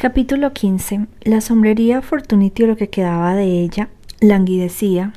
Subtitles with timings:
[0.00, 1.08] Capítulo 15.
[1.24, 3.90] La sombrería Fortunity lo que quedaba de ella
[4.22, 5.12] languidecía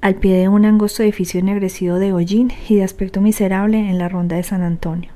[0.00, 4.08] al pie de un angosto edificio ennegrecido de hollín y de aspecto miserable en la
[4.08, 5.10] ronda de San Antonio,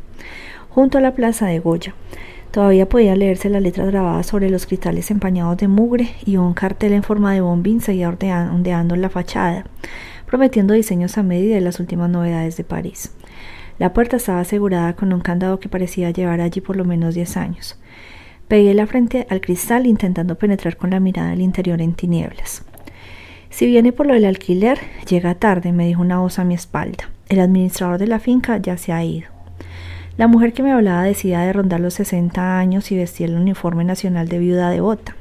[0.71, 1.95] junto a la plaza de Goya.
[2.51, 6.95] Todavía podía leerse las letras grabadas sobre los cristales empañados de mugre y un cartel
[6.95, 9.67] en forma de bombín seguía ondeando en la fachada,
[10.27, 13.13] prometiendo diseños a medida de las últimas novedades de París.
[13.81, 17.39] La puerta estaba asegurada con un candado que parecía llevar allí por lo menos diez
[17.39, 17.81] años.
[18.47, 22.63] Pegué la frente al cristal intentando penetrar con la mirada al interior en tinieblas.
[23.49, 27.09] Si viene por lo del alquiler, llega tarde, me dijo una voz a mi espalda.
[27.31, 29.29] El administrador de la finca ya se ha ido.
[30.19, 33.85] La mujer que me hablaba decía de rondar los 60 años y vestía el uniforme
[33.85, 35.17] nacional de viuda devota.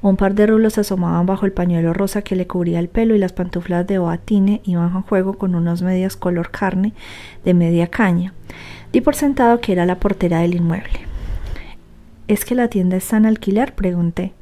[0.00, 3.18] Un par de rulos asomaban bajo el pañuelo rosa que le cubría el pelo y
[3.18, 6.92] las pantuflas de boatine iban a juego con unos medias color carne
[7.44, 8.32] de media caña.
[8.92, 11.00] Di por sentado que era la portera del inmueble.
[12.28, 13.74] ¿Es que la tienda está en alquiler?
[13.74, 14.34] pregunté.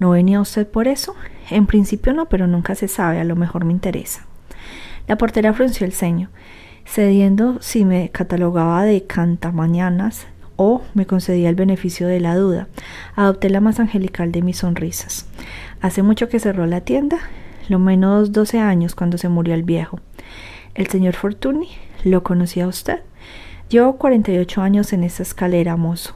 [0.00, 1.14] ¿No venía usted por eso?
[1.50, 4.26] En principio no, pero nunca se sabe, a lo mejor me interesa.
[5.06, 6.28] La portera frunció el ceño,
[6.84, 10.26] cediendo si me catalogaba de cantamañanas
[10.58, 12.66] o me concedía el beneficio de la duda.
[13.14, 15.24] Adopté la más angelical de mis sonrisas.
[15.80, 17.18] Hace mucho que cerró la tienda,
[17.68, 20.00] lo menos doce años cuando se murió el viejo.
[20.74, 21.68] El señor Fortuny,
[22.04, 23.00] ¿lo conocía usted?
[23.68, 26.14] Llevo cuarenta y ocho años en esa escalera, mozo.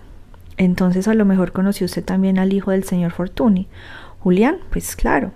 [0.56, 3.68] Entonces a lo mejor conoció usted también al hijo del señor Fortuny.
[4.18, 5.30] Julián, pues claro.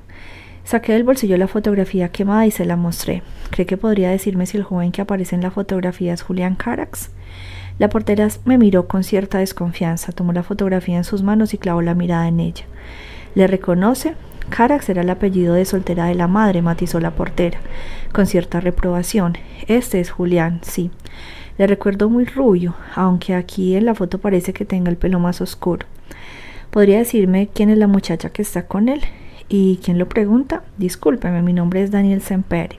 [0.65, 3.23] Saqué del bolsillo la fotografía quemada y se la mostré.
[3.51, 7.11] ¿Cree que podría decirme si el joven que aparece en la fotografía es Julián Carax?
[7.79, 11.83] La portera me miró con cierta desconfianza, tomó la fotografía en sus manos y clavó
[11.83, 12.65] la mirada en ella.
[13.35, 14.15] ¿Le reconoce?
[14.49, 17.59] Carax era el apellido de soltera de la madre, matizó la portera,
[18.13, 19.37] con cierta reprobación.
[19.67, 20.91] Este es Julián, sí.
[21.59, 25.41] Le recuerdo muy rubio, aunque aquí en la foto parece que tenga el pelo más
[25.41, 25.87] oscuro.
[26.71, 29.01] ¿Podría decirme quién es la muchacha que está con él?
[29.49, 30.63] ¿Y quién lo pregunta?
[30.79, 32.79] Discúlpeme, mi nombre es Daniel Semperi.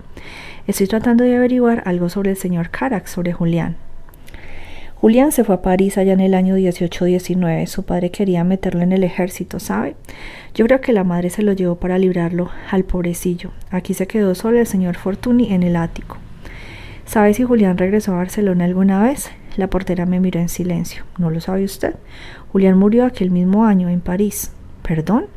[0.68, 3.78] Estoy tratando de averiguar algo sobre el señor Carax, sobre Julián.
[5.00, 7.68] Julián se fue a París allá en el año 18-19.
[7.68, 9.96] Su padre quería meterlo en el ejército, ¿sabe?
[10.56, 13.52] Yo creo que la madre se lo llevó para librarlo al pobrecillo.
[13.70, 16.18] Aquí se quedó solo el señor Fortuny en el ático.
[17.06, 19.30] ¿Sabe si Julián regresó a Barcelona alguna vez?
[19.56, 21.04] La portera me miró en silencio.
[21.20, 21.94] ¿No lo sabe usted?
[22.52, 24.52] Julián murió aquel mismo año en París.
[24.82, 25.28] ¿Perdón?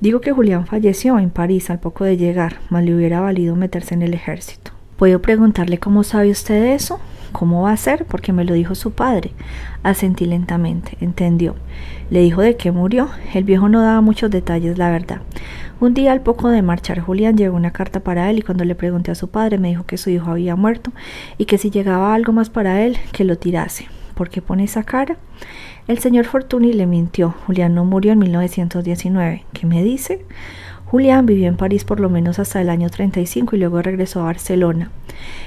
[0.00, 3.94] Digo que Julián falleció en París al poco de llegar, mas le hubiera valido meterse
[3.94, 4.72] en el ejército.
[4.96, 6.98] ¿Puedo preguntarle cómo sabe usted eso?
[7.32, 8.04] ¿Cómo va a ser?
[8.04, 9.32] Porque me lo dijo su padre.
[9.82, 10.96] Asentí lentamente.
[11.00, 11.54] Entendió.
[12.10, 13.08] Le dijo de qué murió.
[13.34, 15.22] El viejo no daba muchos detalles, la verdad.
[15.80, 18.74] Un día al poco de marchar Julián llegó una carta para él y cuando le
[18.74, 20.92] pregunté a su padre me dijo que su hijo había muerto
[21.38, 23.86] y que si llegaba algo más para él que lo tirase.
[24.14, 25.16] ¿Por qué pone esa cara?
[25.88, 27.34] El señor Fortuny le mintió.
[27.46, 29.46] Julián no murió en 1919.
[29.54, 30.26] ¿Qué me dice?
[30.90, 34.24] Julián vivió en París por lo menos hasta el año 35 y luego regresó a
[34.24, 34.90] Barcelona.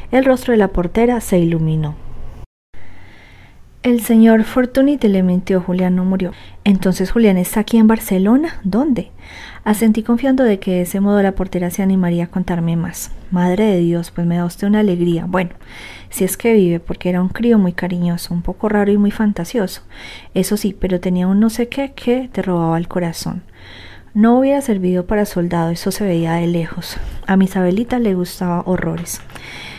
[0.10, 1.96] El rostro de la portera se iluminó.
[3.82, 6.32] El señor Fortuny le mintió, Julián no murió.
[6.64, 8.62] Entonces Julián está aquí en Barcelona.
[8.64, 9.12] ¿Dónde?
[9.66, 13.12] Asentí confiando de que de ese modo la portera se animaría a contarme más.
[13.30, 15.26] Madre de Dios, pues me da usted una alegría.
[15.28, 15.50] Bueno,
[16.10, 19.12] si es que vive, porque era un crío muy cariñoso, un poco raro y muy
[19.12, 19.82] fantasioso.
[20.34, 23.44] Eso sí, pero tenía un no sé qué que te robaba el corazón.
[24.16, 26.98] No hubiera servido para soldado, eso se veía de lejos.
[27.26, 29.22] A mi Isabelita le gustaba horrores.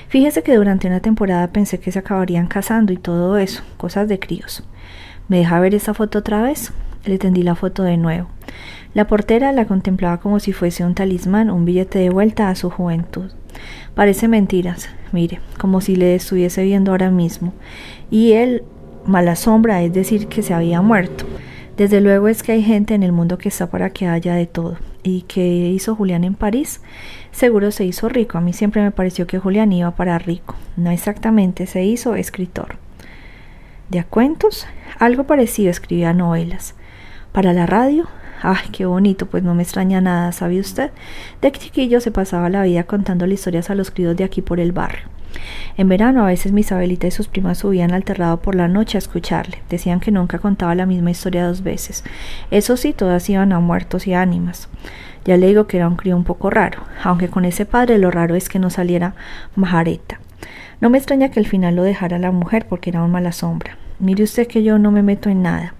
[0.09, 4.19] Fíjese que durante una temporada pensé que se acabarían casando y todo eso, cosas de
[4.19, 4.65] críos.
[5.29, 6.73] ¿Me deja ver esa foto otra vez?
[7.05, 8.27] Le tendí la foto de nuevo.
[8.93, 12.71] La portera la contemplaba como si fuese un talismán, un billete de vuelta a su
[12.71, 13.31] juventud.
[13.95, 17.53] Parece mentiras, mire, como si le estuviese viendo ahora mismo.
[18.11, 18.65] Y él,
[19.07, 21.25] mala sombra, es decir, que se había muerto.
[21.77, 24.47] Desde luego es que hay gente en el mundo que está para que haya de
[24.47, 24.79] todo.
[25.03, 26.81] ¿Y qué hizo Julián en París?
[27.33, 28.39] Seguro se hizo rico.
[28.39, 30.55] A mí siempre me pareció que Julián iba para rico.
[30.77, 32.77] No exactamente, se hizo escritor.
[33.89, 34.69] ¿De a cuentos?
[35.01, 36.77] Algo parecido escribía novelas.
[37.33, 38.07] Para la radio,
[38.47, 40.91] Ay, qué bonito, pues no me extraña nada, ¿sabe usted?
[41.41, 44.73] De chiquillo se pasaba la vida contándole historias a los críos de aquí por el
[44.73, 45.05] barrio.
[45.79, 48.99] En verano a veces mi Isabelita y sus primas subían al terrado por la noche
[48.99, 49.63] a escucharle.
[49.71, 52.05] Decían que nunca contaba la misma historia dos veces.
[52.51, 54.69] Eso sí, todas iban a muertos y ánimas.
[55.25, 58.11] Ya le digo que era un crío un poco raro, aunque con ese padre lo
[58.11, 59.15] raro es que no saliera
[59.57, 60.21] majareta.
[60.83, 63.79] No me extraña que al final lo dejara la mujer porque era un mala sombra.
[64.01, 65.73] Mire usted que yo no me meto en nada.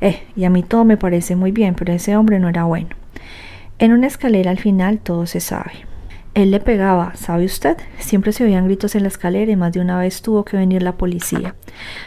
[0.00, 2.90] Eh, y a mí todo me parece muy bien, pero ese hombre no era bueno.
[3.78, 5.72] En una escalera al final todo se sabe.
[6.36, 7.78] Él le pegaba, ¿sabe usted?
[7.98, 10.82] Siempre se oían gritos en la escalera y más de una vez tuvo que venir
[10.82, 11.54] la policía.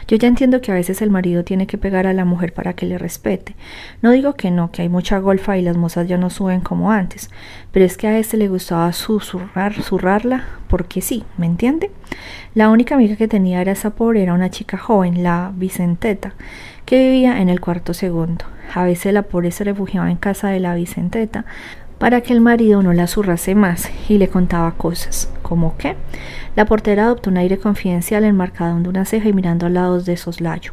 [0.06, 2.74] Yo ya entiendo que a veces el marido tiene que pegar a la mujer para
[2.74, 3.56] que le respete.
[4.02, 6.92] No digo que no, que hay mucha golfa y las mozas ya no suben como
[6.92, 7.28] antes,
[7.72, 11.90] pero es que a este le gustaba susurrar, zurrarla, porque sí, ¿me entiende?
[12.54, 16.34] La única amiga que tenía era esa pobre, era una chica joven, la Vicenteta,
[16.90, 18.44] que vivía en el cuarto segundo.
[18.74, 21.44] A veces la pobre se refugiaba en casa de la Vicenteta,
[21.98, 25.94] para que el marido no la zurrase más y le contaba cosas, como que
[26.56, 30.16] la portera adoptó un aire confidencial enmarcado de una ceja y mirando al lado de
[30.16, 30.72] soslayo,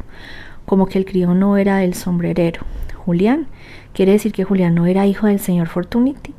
[0.66, 2.62] como que el crío no era el sombrerero.
[2.96, 3.46] Julián,
[3.92, 6.34] ¿quiere decir que Julián no era hijo del señor Fortuniti?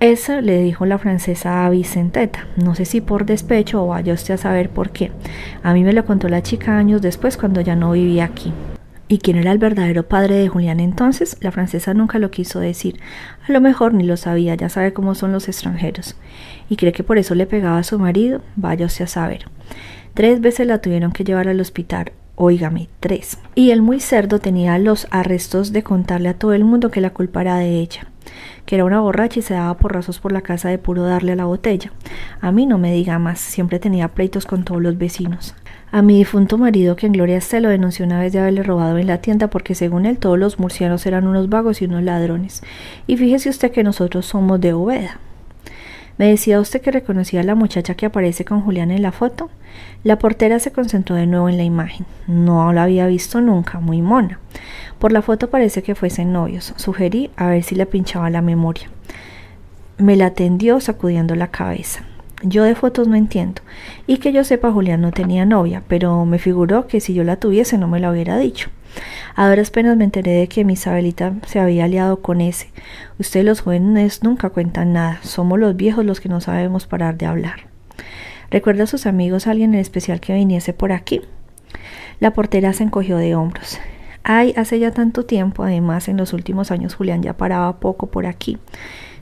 [0.00, 4.34] Eso le dijo la francesa a Vicenteta, no sé si por despecho o vaya usted
[4.34, 5.12] a saber por qué.
[5.62, 8.52] A mí me lo contó la chica años después cuando ya no vivía aquí.
[9.10, 11.36] ¿Y quién era el verdadero padre de Julián entonces?
[11.40, 13.00] La francesa nunca lo quiso decir.
[13.44, 16.14] A lo mejor ni lo sabía, ya sabe cómo son los extranjeros.
[16.68, 18.40] ¿Y cree que por eso le pegaba a su marido?
[18.54, 19.46] Vaya a saber.
[20.14, 22.12] Tres veces la tuvieron que llevar al hospital.
[22.36, 23.38] Óigame, tres.
[23.56, 27.10] Y el muy cerdo tenía los arrestos de contarle a todo el mundo que la
[27.10, 28.06] culpa era de ella
[28.64, 31.36] que era una borracha y se daba porrazos por la casa de puro darle a
[31.36, 31.90] la botella.
[32.40, 35.56] A mí no me diga más, siempre tenía pleitos con todos los vecinos.
[35.92, 38.98] A mi difunto marido, que en gloria esté, lo denunció una vez de haberle robado
[38.98, 42.62] en la tienda porque según él todos los murcianos eran unos vagos y unos ladrones.
[43.08, 45.18] Y fíjese usted que nosotros somos de Obeda.
[46.16, 49.50] ¿Me decía usted que reconocía a la muchacha que aparece con Julián en la foto?
[50.04, 52.06] La portera se concentró de nuevo en la imagen.
[52.28, 54.38] No la había visto nunca, muy mona.
[55.00, 56.72] Por la foto parece que fuesen novios.
[56.76, 58.88] Sugerí a ver si le pinchaba la memoria.
[59.98, 62.04] Me la tendió sacudiendo la cabeza.
[62.42, 63.62] Yo de fotos no entiendo.
[64.06, 67.36] Y que yo sepa, Julián no tenía novia, pero me figuró que si yo la
[67.36, 68.70] tuviese no me la hubiera dicho.
[69.36, 72.70] A duras penas me enteré de que mi Isabelita se había aliado con ese.
[73.18, 77.26] Ustedes los jóvenes nunca cuentan nada, somos los viejos los que no sabemos parar de
[77.26, 77.66] hablar.
[78.50, 81.20] ¿Recuerda a sus amigos alguien en especial que viniese por aquí?
[82.18, 83.78] La portera se encogió de hombros.
[84.22, 88.26] Ay, hace ya tanto tiempo, además en los últimos años Julián ya paraba poco por
[88.26, 88.58] aquí.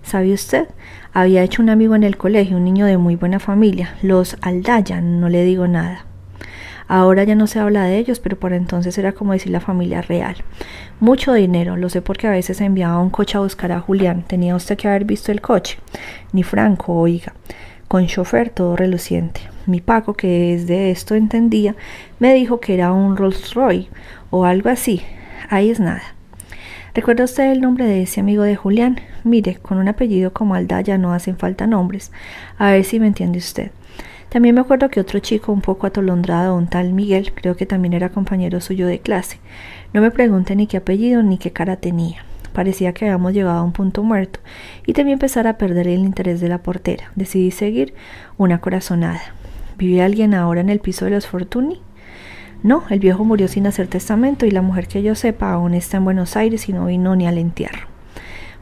[0.09, 0.69] ¿Sabe usted?
[1.13, 5.21] Había hecho un amigo en el colegio, un niño de muy buena familia, los Aldayan,
[5.21, 6.07] no le digo nada.
[6.87, 10.01] Ahora ya no se habla de ellos, pero por entonces era como decir la familia
[10.01, 10.37] real.
[10.99, 14.25] Mucho dinero, lo sé porque a veces enviaba un coche a buscar a Julián.
[14.27, 15.77] Tenía usted que haber visto el coche.
[16.33, 17.35] Ni Franco, oiga.
[17.87, 19.43] Con chofer todo reluciente.
[19.67, 21.77] Mi Paco, que es de esto entendía,
[22.19, 23.91] me dijo que era un Rolls Royce
[24.31, 25.03] o algo así.
[25.51, 26.15] Ahí es nada.
[26.99, 28.99] ¿Recuerda usted el nombre de ese amigo de Julián?
[29.23, 32.11] Mire, con un apellido como Aldaya no hacen falta nombres.
[32.59, 33.71] A ver si me entiende usted.
[34.31, 37.93] También me acuerdo que otro chico un poco atolondrado, un tal Miguel, creo que también
[37.93, 39.39] era compañero suyo de clase.
[39.93, 42.25] No me pregunte ni qué apellido ni qué cara tenía.
[42.53, 44.41] Parecía que habíamos llegado a un punto muerto
[44.85, 47.13] y también empezar a perder el interés de la portera.
[47.15, 47.95] Decidí seguir
[48.39, 49.23] una corazonada.
[49.77, 51.81] ¿Vive alguien ahora en el piso de los Fortuny?
[52.63, 55.99] No, el viejo murió sin hacer testamento y la mujer que yo sepa aún está
[55.99, 57.87] en Buenos Aires y no vino ni al entierro.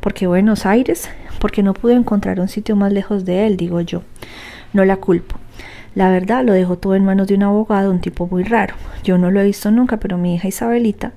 [0.01, 1.09] ¿Por qué Buenos Aires?
[1.41, 4.03] Porque no pude encontrar un sitio más lejos de él, digo yo.
[4.75, 5.37] No la culpo.
[5.95, 8.75] La verdad lo dejó todo en manos de un abogado, un tipo muy raro.
[9.03, 11.13] Yo no lo he visto nunca, pero mi hija Isabelita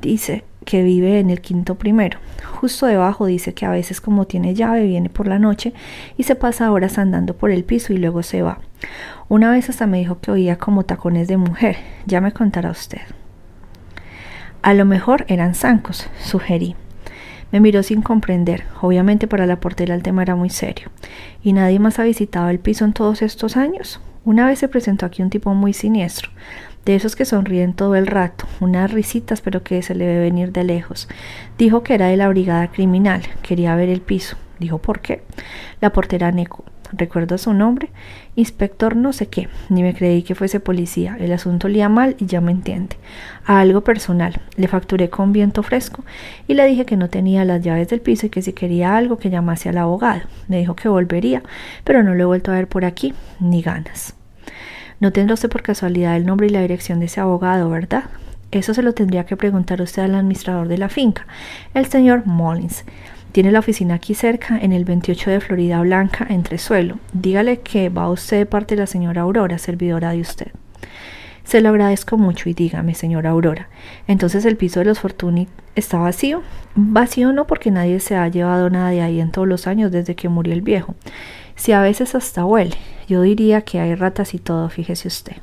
[0.00, 2.18] dice que vive en el quinto primero.
[2.44, 5.72] Justo debajo dice que a veces como tiene llave viene por la noche
[6.16, 8.58] y se pasa horas andando por el piso y luego se va.
[9.28, 11.76] Una vez hasta me dijo que oía como tacones de mujer.
[12.06, 13.02] Ya me contará usted.
[14.62, 16.76] A lo mejor eran zancos, sugerí.
[17.52, 18.64] Me miró sin comprender.
[18.80, 20.88] Obviamente para la portera el tema era muy serio.
[21.42, 24.00] ¿Y nadie más ha visitado el piso en todos estos años?
[24.24, 26.30] Una vez se presentó aquí un tipo muy siniestro
[26.88, 30.52] de esos que sonríen todo el rato, unas risitas pero que se le ve venir
[30.52, 31.06] de lejos.
[31.58, 34.38] Dijo que era de la brigada criminal, quería ver el piso.
[34.58, 35.22] Dijo por qué.
[35.82, 36.64] La portera Neco.
[36.92, 37.90] Recuerdo su nombre,
[38.34, 41.16] inspector no sé qué, ni me creí que fuese policía.
[41.20, 42.96] El asunto olía mal y ya me entiende.
[43.44, 46.04] A algo personal, le facturé con viento fresco
[46.46, 49.18] y le dije que no tenía las llaves del piso y que si quería algo
[49.18, 50.22] que llamase al abogado.
[50.48, 51.42] Me dijo que volvería,
[51.84, 54.14] pero no lo he vuelto a ver por aquí, ni ganas.
[55.00, 58.04] No tendrá usted por casualidad el nombre y la dirección de ese abogado, ¿verdad?
[58.50, 61.26] Eso se lo tendría que preguntar usted al administrador de la finca,
[61.74, 62.84] el señor Mullins.
[63.32, 66.98] Tiene la oficina aquí cerca, en el 28 de Florida Blanca, entre suelo.
[67.12, 70.48] Dígale que va usted de parte de la señora Aurora, servidora de usted.
[71.44, 73.68] Se lo agradezco mucho y dígame, señora Aurora,
[74.06, 76.42] entonces el piso de los Fortuny está vacío.
[76.74, 80.14] Vacío no porque nadie se ha llevado nada de ahí en todos los años desde
[80.14, 80.94] que murió el viejo.
[81.56, 82.76] Si a veces hasta huele,
[83.08, 85.36] yo diría que hay ratas y todo, fíjese usted.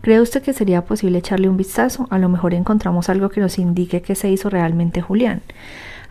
[0.00, 2.08] ¿Cree usted que sería posible echarle un vistazo?
[2.10, 5.42] A lo mejor encontramos algo que nos indique que se hizo realmente Julián.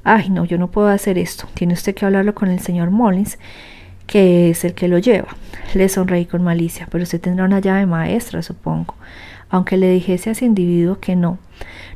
[0.03, 1.47] Ay, no, yo no puedo hacer esto.
[1.53, 3.37] Tiene usted que hablarlo con el señor Mullins,
[4.07, 5.29] que es el que lo lleva.
[5.73, 8.95] Le sonreí con malicia, pero usted tendrá una llave maestra, supongo.
[9.49, 11.37] Aunque le dijese a ese individuo que no.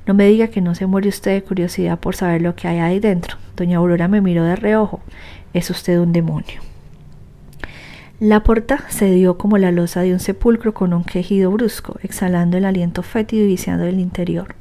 [0.05, 2.79] No me diga que no se muere usted de curiosidad por saber lo que hay
[2.79, 3.37] ahí dentro.
[3.55, 5.01] Doña Aurora me miró de reojo.
[5.53, 6.61] Es usted un demonio.
[8.19, 12.55] La puerta se dio como la losa de un sepulcro con un quejido brusco, exhalando
[12.57, 14.55] el aliento fétido y viciando el interior.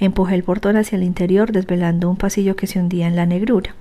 [0.00, 3.74] Empujé el portón hacia el interior, desvelando un pasillo que se hundía en la negrura.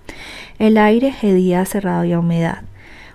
[0.59, 2.63] El aire hedía cerrado y a humedad.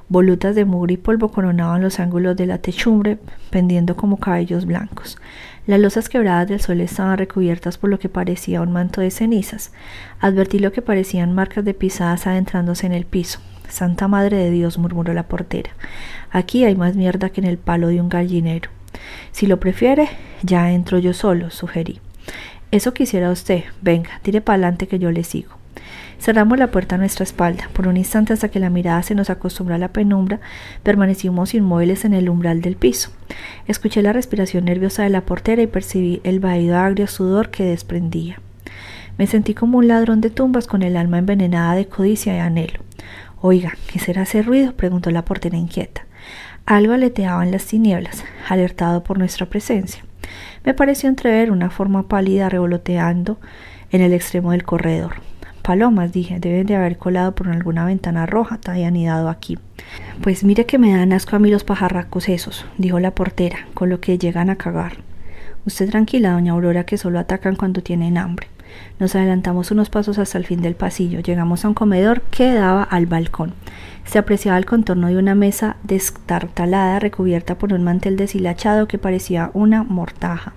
[0.08, 3.18] Volutas de mugre y polvo coronaban los ángulos de la techumbre,
[3.50, 5.18] pendiendo como cabellos blancos.
[5.66, 9.72] Las losas quebradas del sol estaban recubiertas por lo que parecía un manto de cenizas.
[10.20, 13.40] Advertí lo que parecían marcas de pisadas adentrándose en el piso.
[13.68, 15.70] Santa Madre de Dios, murmuró la portera.
[16.30, 18.70] Aquí hay más mierda que en el palo de un gallinero.
[19.32, 20.08] Si lo prefiere,
[20.42, 22.00] ya entro yo solo, sugerí.
[22.74, 23.62] Eso quisiera usted.
[23.82, 25.52] Venga, tire para adelante que yo le sigo.
[26.18, 27.70] Cerramos la puerta a nuestra espalda.
[27.72, 30.40] Por un instante hasta que la mirada se nos acostumbró a la penumbra,
[30.82, 33.12] permanecimos inmóviles en el umbral del piso.
[33.68, 38.40] Escuché la respiración nerviosa de la portera y percibí el vaído agrio sudor que desprendía.
[39.18, 42.80] Me sentí como un ladrón de tumbas con el alma envenenada de codicia y anhelo.
[43.40, 44.72] Oiga, ¿qué será ese ruido?
[44.72, 46.06] preguntó la portera inquieta.
[46.66, 50.02] Algo aleteaba en las tinieblas, alertado por nuestra presencia.
[50.64, 53.38] Me pareció entrever una forma pálida revoloteando
[53.90, 55.16] en el extremo del corredor.
[55.62, 59.58] Palomas, dije, deben de haber colado por alguna ventana roja y anidado aquí.
[60.22, 63.88] Pues mire que me dan asco a mí los pajarracos esos, dijo la portera, con
[63.88, 64.98] lo que llegan a cagar.
[65.66, 68.48] Usted tranquila, doña Aurora, que solo atacan cuando tienen hambre.
[68.98, 71.20] Nos adelantamos unos pasos hasta el fin del pasillo.
[71.20, 73.54] Llegamos a un comedor que daba al balcón.
[74.04, 79.50] Se apreciaba el contorno de una mesa destartalada recubierta por un mantel deshilachado que parecía
[79.54, 80.52] una mortaja.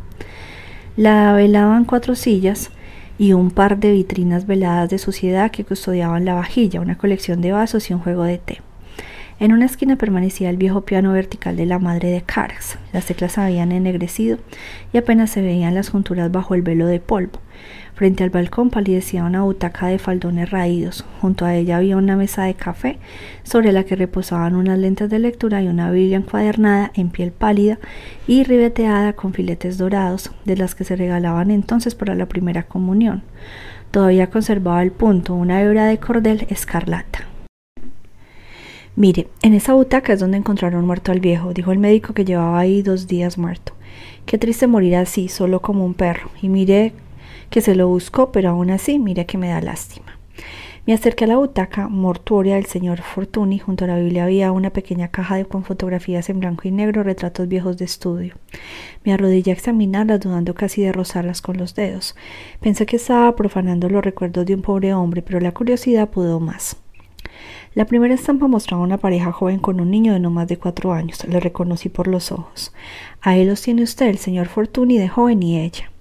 [0.96, 2.72] La velaban cuatro sillas
[3.18, 7.52] y un par de vitrinas veladas de suciedad que custodiaban la vajilla, una colección de
[7.52, 8.62] vasos y un juego de té.
[9.40, 12.80] En una esquina permanecía el viejo piano vertical de la madre de Carax.
[12.92, 14.40] Las teclas habían ennegrecido
[14.92, 17.40] y apenas se veían las junturas bajo el velo de polvo.
[17.98, 21.04] Frente al balcón palidecía una butaca de faldones raídos.
[21.20, 23.00] Junto a ella había una mesa de café,
[23.42, 27.80] sobre la que reposaban unas lentes de lectura y una Biblia encuadernada en piel pálida
[28.27, 33.24] y ribeteada con filetes dorados, de las que se regalaban entonces para la primera comunión.
[33.89, 37.25] Todavía conservaba el punto una hebra de cordel escarlata.
[38.96, 42.60] Mire, en esa butaca es donde encontraron muerto al viejo, dijo el médico que llevaba
[42.60, 43.74] ahí dos días muerto.
[44.27, 46.30] Qué triste morir así, solo como un perro.
[46.44, 46.94] Y mire
[47.50, 50.18] que se lo buscó, pero aún así, mire que me da lástima.
[50.88, 53.60] Me acerqué a la butaca mortuoria del señor Fortuny.
[53.60, 57.04] Junto a la Biblia había una pequeña caja de, con fotografías en blanco y negro,
[57.04, 58.36] retratos viejos de estudio.
[59.04, 62.16] Me arrodillé a examinarlas, dudando casi de rozarlas con los dedos.
[62.62, 66.77] Pensé que estaba profanando los recuerdos de un pobre hombre, pero la curiosidad pudo más.
[67.74, 70.94] La primera estampa mostraba una pareja joven con un niño de no más de cuatro
[70.94, 71.22] años.
[71.25, 72.74] Le reconocí por los ojos.
[73.20, 75.92] Ahí los tiene usted, el señor Fortuny de joven y ella.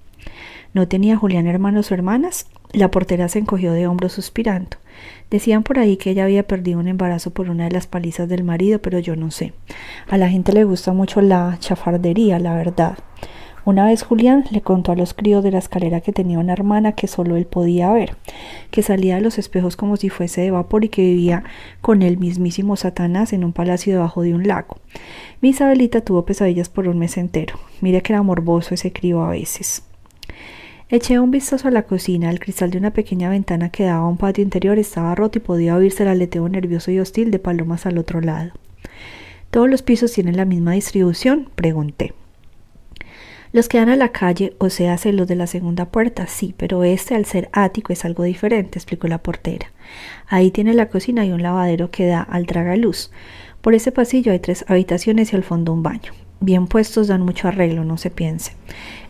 [0.76, 2.48] ¿No tenía Julián hermanos o hermanas?
[2.74, 4.76] La portera se encogió de hombros suspirando.
[5.30, 8.44] Decían por ahí que ella había perdido un embarazo por una de las palizas del
[8.44, 9.54] marido, pero yo no sé.
[10.06, 12.98] A la gente le gusta mucho la chafardería, la verdad.
[13.64, 16.92] Una vez Julián le contó a los críos de la escalera que tenía una hermana
[16.92, 18.14] que solo él podía ver,
[18.70, 21.44] que salía de los espejos como si fuese de vapor y que vivía
[21.80, 24.76] con el mismísimo Satanás en un palacio debajo de un lago.
[25.40, 27.58] Mi Isabelita tuvo pesadillas por un mes entero.
[27.80, 29.82] Mire que era morboso ese crío a veces.
[30.88, 32.30] Eché un vistazo a la cocina.
[32.30, 35.40] El cristal de una pequeña ventana que daba a un patio interior estaba roto y
[35.40, 38.52] podía oírse el aleteo nervioso y hostil de palomas al otro lado.
[39.50, 41.50] ¿Todos los pisos tienen la misma distribución?
[41.56, 42.14] pregunté.
[43.50, 46.84] Los que dan a la calle, o sea, los de la segunda puerta, sí, pero
[46.84, 49.72] este al ser ático es algo diferente, explicó la portera.
[50.28, 53.10] Ahí tiene la cocina y un lavadero que da al tragaluz.
[53.60, 56.12] Por ese pasillo hay tres habitaciones y al fondo un baño.
[56.40, 58.52] Bien puestos dan mucho arreglo, no se piense.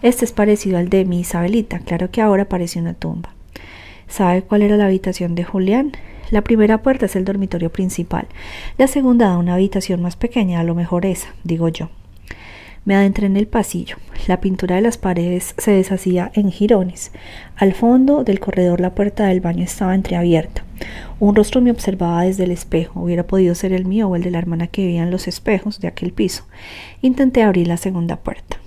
[0.03, 3.31] Este es parecido al de mi Isabelita, claro que ahora parece una tumba.
[4.09, 5.93] ¿Sabe cuál era la habitación de Julián?
[6.31, 8.27] La primera puerta es el dormitorio principal.
[8.79, 11.89] La segunda da una habitación más pequeña, a lo mejor esa, digo yo.
[12.87, 13.97] Me adentré en el pasillo.
[14.29, 17.11] La pintura de las paredes se deshacía en jirones.
[17.57, 20.63] Al fondo del corredor la puerta del baño estaba entreabierta.
[21.19, 23.01] Un rostro me observaba desde el espejo.
[23.01, 25.81] Hubiera podido ser el mío o el de la hermana que vivía en los espejos
[25.81, 26.47] de aquel piso.
[27.03, 28.59] Intenté abrir la segunda puerta.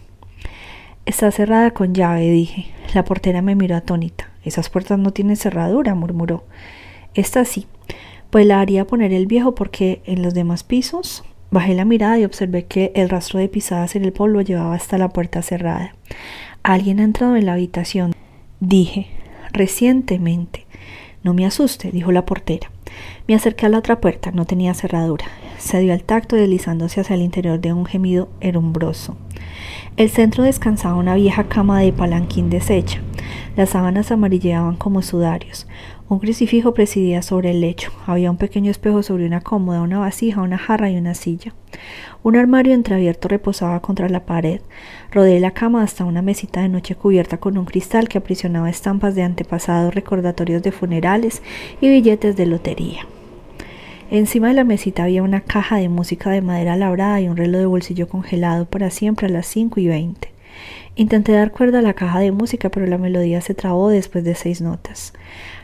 [1.05, 2.65] Está cerrada con llave, dije.
[2.93, 4.29] La portera me miró atónita.
[4.43, 6.43] Esas puertas no tienen cerradura, murmuró.
[7.13, 7.67] Esta sí.
[8.31, 12.25] Pues la haría poner el viejo porque en los demás pisos Bajé la mirada y
[12.25, 15.96] observé que el rastro de pisadas en el polvo llevaba hasta la puerta cerrada.
[16.62, 18.13] Alguien ha entrado en la habitación,
[18.60, 19.08] dije,
[19.51, 20.68] recientemente.
[21.24, 22.70] No me asuste, dijo la portera.
[23.27, 25.25] Me acerqué a la otra puerta, no tenía cerradura.
[25.58, 29.18] Se dio al tacto deslizándose hacia el interior de un gemido herumbroso.
[29.98, 33.01] El centro descansaba una vieja cama de palanquín deshecha.
[33.56, 35.68] Las sábanas amarilleaban como sudarios.
[36.09, 37.91] Un crucifijo presidía sobre el lecho.
[38.07, 41.53] Había un pequeño espejo sobre una cómoda, una vasija, una jarra y una silla.
[42.23, 44.59] Un armario entreabierto reposaba contra la pared.
[45.11, 49.13] Rodeé la cama hasta una mesita de noche cubierta con un cristal que aprisionaba estampas
[49.13, 51.43] de antepasados, recordatorios de funerales
[51.79, 53.05] y billetes de lotería.
[54.09, 57.59] Encima de la mesita había una caja de música de madera labrada y un reloj
[57.59, 60.31] de bolsillo congelado para siempre a las cinco y veinte.
[60.95, 64.33] Intenté dar cuerda a la caja de música, pero la melodía se trabó después de
[64.33, 65.13] seis notas.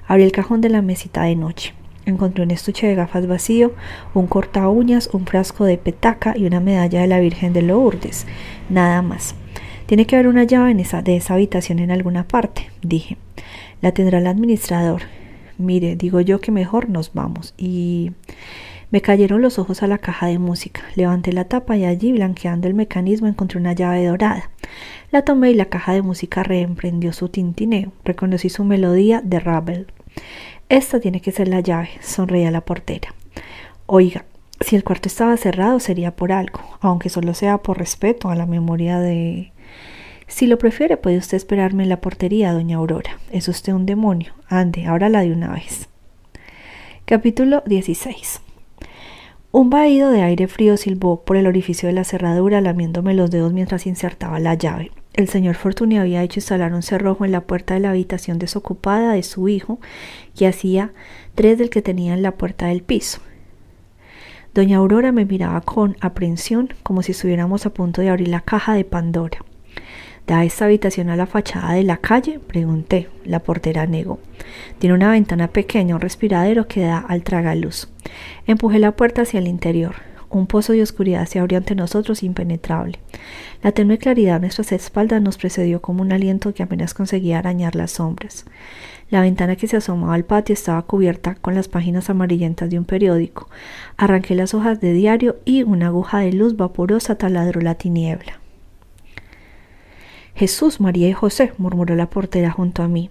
[0.07, 1.74] Abrí el cajón de la mesita de noche.
[2.05, 3.74] Encontré un estuche de gafas vacío,
[4.13, 8.27] un corta uñas, un frasco de petaca y una medalla de la Virgen de Lourdes.
[8.69, 9.35] Nada más.
[9.88, 13.17] Tiene que haber una llave en esa, de esa habitación en alguna parte, dije.
[13.81, 15.01] La tendrá el administrador.
[15.57, 17.53] Mire, digo yo que mejor nos vamos.
[17.57, 18.12] Y
[18.95, 20.81] me cayeron los ojos a la caja de música.
[20.95, 24.49] Levanté la tapa y allí, blanqueando el mecanismo, encontré una llave dorada.
[25.11, 27.91] La tomé y la caja de música reemprendió su tintineo.
[28.05, 29.87] Reconocí su melodía de Ravel.
[30.69, 33.13] Esta tiene que ser la llave, sonreía la portera.
[33.85, 34.23] Oiga,
[34.61, 38.45] si el cuarto estaba cerrado sería por algo, aunque solo sea por respeto a la
[38.45, 39.51] memoria de...
[40.27, 43.19] Si lo prefiere, puede usted esperarme en la portería, doña Aurora.
[43.29, 44.31] Es usted un demonio.
[44.47, 45.89] Ande, ahora la de una vez.
[47.03, 48.44] Capítulo 16.
[49.57, 53.53] Un vaído de aire frío silbó por el orificio de la cerradura, lamiéndome los dedos
[53.53, 54.91] mientras insertaba la llave.
[55.13, 59.13] El señor Fortuny había hecho instalar un cerrojo en la puerta de la habitación desocupada
[59.13, 59.79] de su hijo,
[60.35, 60.91] que hacía
[61.35, 63.21] tres del que tenía en la puerta del piso.
[64.53, 68.74] Doña Aurora me miraba con aprensión, como si estuviéramos a punto de abrir la caja
[68.74, 69.38] de Pandora.
[70.27, 72.39] ¿Da esta habitación a la fachada de la calle?
[72.39, 73.10] Pregunté.
[73.25, 74.20] La portera negó.
[74.79, 77.89] Tiene una ventana pequeña, un respiradero que da al tragaluz.
[78.48, 79.96] Empujé la puerta hacia el interior.
[80.32, 82.98] Un pozo de oscuridad se abrió ante nosotros impenetrable.
[83.62, 87.75] La tenue claridad a nuestras espaldas nos precedió como un aliento que apenas conseguía arañar
[87.75, 88.46] las sombras.
[89.12, 92.86] La ventana que se asomaba al patio estaba cubierta con las páginas amarillentas de un
[92.86, 93.47] periódico.
[93.95, 98.39] Arranqué las hojas de diario y una aguja de luz vaporosa taladró la tiniebla.
[100.36, 103.10] Jesús, María y José, murmuró la portera junto a mí.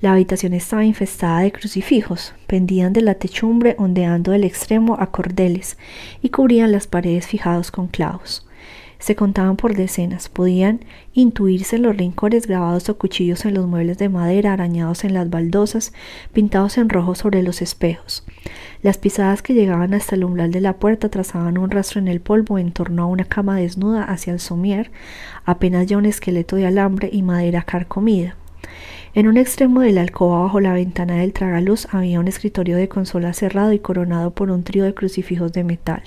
[0.00, 5.76] La habitación estaba infestada de crucifijos, pendían de la techumbre ondeando del extremo a cordeles
[6.22, 8.46] y cubrían las paredes fijados con clavos.
[8.98, 10.80] Se contaban por decenas, podían
[11.12, 15.92] intuirse los rincones grabados o cuchillos en los muebles de madera, arañados en las baldosas,
[16.32, 18.24] pintados en rojo sobre los espejos.
[18.82, 22.20] Las pisadas que llegaban hasta el umbral de la puerta trazaban un rastro en el
[22.20, 24.90] polvo en torno a una cama desnuda hacia el somier,
[25.44, 28.34] apenas ya un esqueleto de alambre y madera carcomida.
[29.14, 32.88] En un extremo de la alcoba bajo la ventana del tragaluz había un escritorio de
[32.88, 36.02] consola cerrado y coronado por un trío de crucifijos de metal.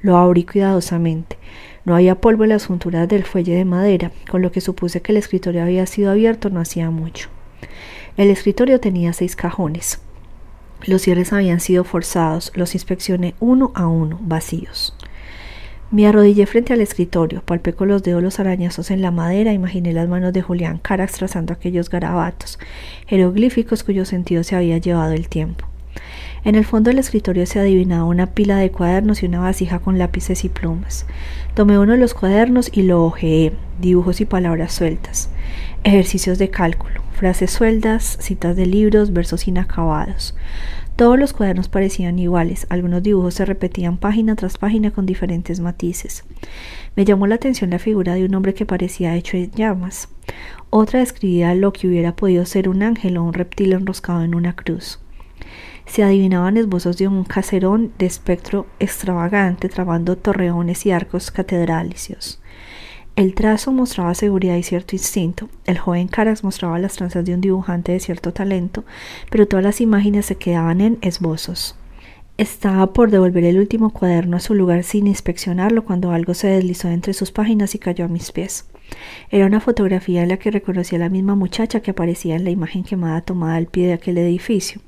[0.00, 1.36] Lo abrí cuidadosamente.
[1.84, 5.12] No había polvo en las junturas del fuelle de madera, con lo que supuse que
[5.12, 7.28] el escritorio había sido abierto no hacía mucho.
[8.16, 10.00] El escritorio tenía seis cajones.
[10.84, 14.94] Los cierres habían sido forzados, los inspeccioné uno a uno, vacíos.
[15.92, 19.92] Me arrodillé frente al escritorio, palpé con los dedos los arañazos en la madera, imaginé
[19.92, 22.58] las manos de Julián Carax trazando aquellos garabatos,
[23.06, 25.71] jeroglíficos cuyo sentido se había llevado el tiempo.
[26.44, 29.96] En el fondo del escritorio se adivinaba una pila de cuadernos y una vasija con
[29.98, 31.06] lápices y plumas.
[31.54, 35.30] Tomé uno de los cuadernos y lo hojeé, dibujos y palabras sueltas,
[35.84, 40.34] ejercicios de cálculo, frases sueltas, citas de libros, versos inacabados.
[40.96, 46.24] Todos los cuadernos parecían iguales, algunos dibujos se repetían página tras página con diferentes matices.
[46.96, 50.08] Me llamó la atención la figura de un hombre que parecía hecho en llamas.
[50.70, 54.56] Otra describía lo que hubiera podido ser un ángel o un reptil enroscado en una
[54.56, 55.01] cruz
[55.92, 62.40] se adivinaban esbozos de un caserón de espectro extravagante trabando torreones y arcos catedralicios.
[63.14, 65.50] El trazo mostraba seguridad y cierto instinto.
[65.66, 68.84] El joven Carax mostraba las tranzas de un dibujante de cierto talento,
[69.28, 71.76] pero todas las imágenes se quedaban en esbozos.
[72.38, 76.88] Estaba por devolver el último cuaderno a su lugar sin inspeccionarlo cuando algo se deslizó
[76.88, 78.66] entre sus páginas y cayó a mis pies.
[79.30, 82.50] Era una fotografía en la que reconocí a la misma muchacha que aparecía en la
[82.50, 84.80] imagen quemada tomada al pie de aquel edificio.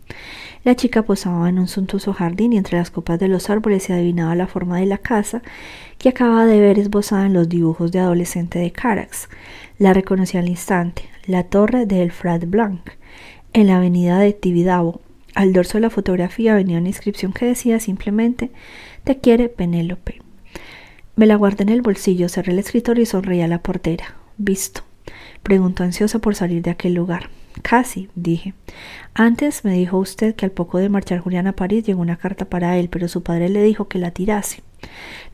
[0.65, 3.93] La chica posaba en un suntuoso jardín y entre las copas de los árboles se
[3.93, 5.43] adivinaba la forma de la casa
[5.99, 9.29] que acababa de ver esbozada en los dibujos de adolescente de Carax.
[9.79, 12.81] La reconocí al instante, la torre de El Frat Blanc,
[13.53, 15.03] en la avenida de Tibidabo.
[15.35, 18.51] Al dorso de la fotografía venía una inscripción que decía simplemente
[19.03, 20.23] Te quiere Penélope.
[21.17, 24.17] Me la guardé en el bolsillo, cerré el escritorio y sonreí a la portera.
[24.37, 24.83] Visto.
[25.43, 27.31] Preguntó ansiosa por salir de aquel lugar.
[27.63, 28.55] Casi, dije.
[29.13, 32.47] Antes me dijo usted que al poco de marchar Julián a París llegó una carta
[32.47, 34.63] para él, pero su padre le dijo que la tirase.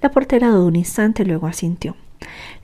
[0.02, 1.96] La portera dudó un instante, luego asintió.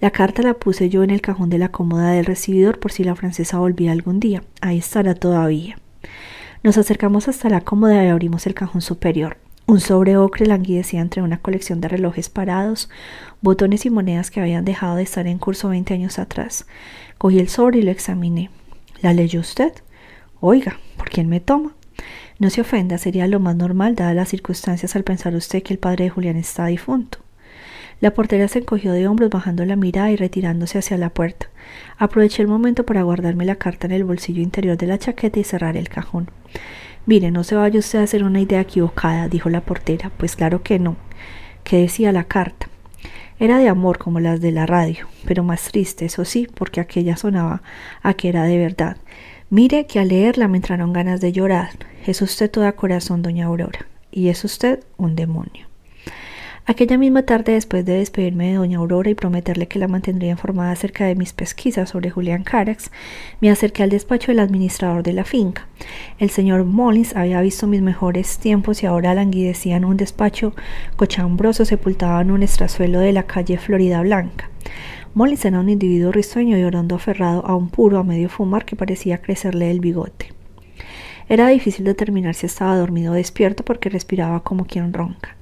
[0.00, 3.04] La carta la puse yo en el cajón de la cómoda del recibidor por si
[3.04, 4.42] la francesa volvía algún día.
[4.60, 5.78] Ahí estará todavía.
[6.66, 9.36] Nos acercamos hasta la cómoda y abrimos el cajón superior.
[9.66, 12.90] Un sobre ocre languidecía entre una colección de relojes parados,
[13.40, 16.66] botones y monedas que habían dejado de estar en curso veinte años atrás.
[17.18, 18.50] Cogí el sobre y lo examiné.
[19.00, 19.74] ¿La leyó usted?
[20.40, 21.76] Oiga, ¿por quién me toma?
[22.40, 25.78] No se ofenda, sería lo más normal dadas las circunstancias al pensar usted que el
[25.78, 27.18] padre de Julián está difunto.
[28.00, 31.48] La portera se encogió de hombros bajando la mirada y retirándose hacia la puerta.
[31.96, 35.44] Aproveché el momento para guardarme la carta en el bolsillo interior de la chaqueta y
[35.44, 36.30] cerrar el cajón.
[37.06, 40.10] Mire, no se vaya usted a hacer una idea equivocada, dijo la portera.
[40.16, 40.96] Pues claro que no.
[41.64, 42.68] ¿Qué decía la carta?
[43.38, 47.16] Era de amor como las de la radio, pero más triste, eso sí, porque aquella
[47.16, 47.62] sonaba
[48.02, 48.96] a que era de verdad.
[49.50, 51.70] Mire que al leerla me entraron ganas de llorar.
[52.06, 55.65] Es usted toda corazón, doña Aurora, y es usted un demonio.
[56.68, 60.72] Aquella misma tarde, después de despedirme de doña Aurora y prometerle que la mantendría informada
[60.72, 62.90] acerca de mis pesquisas sobre Julián Carax,
[63.40, 65.68] me acerqué al despacho del administrador de la finca.
[66.18, 70.56] El señor Mullins había visto mis mejores tiempos y ahora languidecía en un despacho
[70.96, 74.50] cochambroso sepultado en un estrazuelo de la calle Florida Blanca.
[75.14, 78.74] Mullins era un individuo risueño y orondo aferrado a un puro a medio fumar que
[78.74, 80.32] parecía crecerle el bigote.
[81.28, 85.35] Era difícil determinar si estaba dormido o despierto porque respiraba como quien ronca.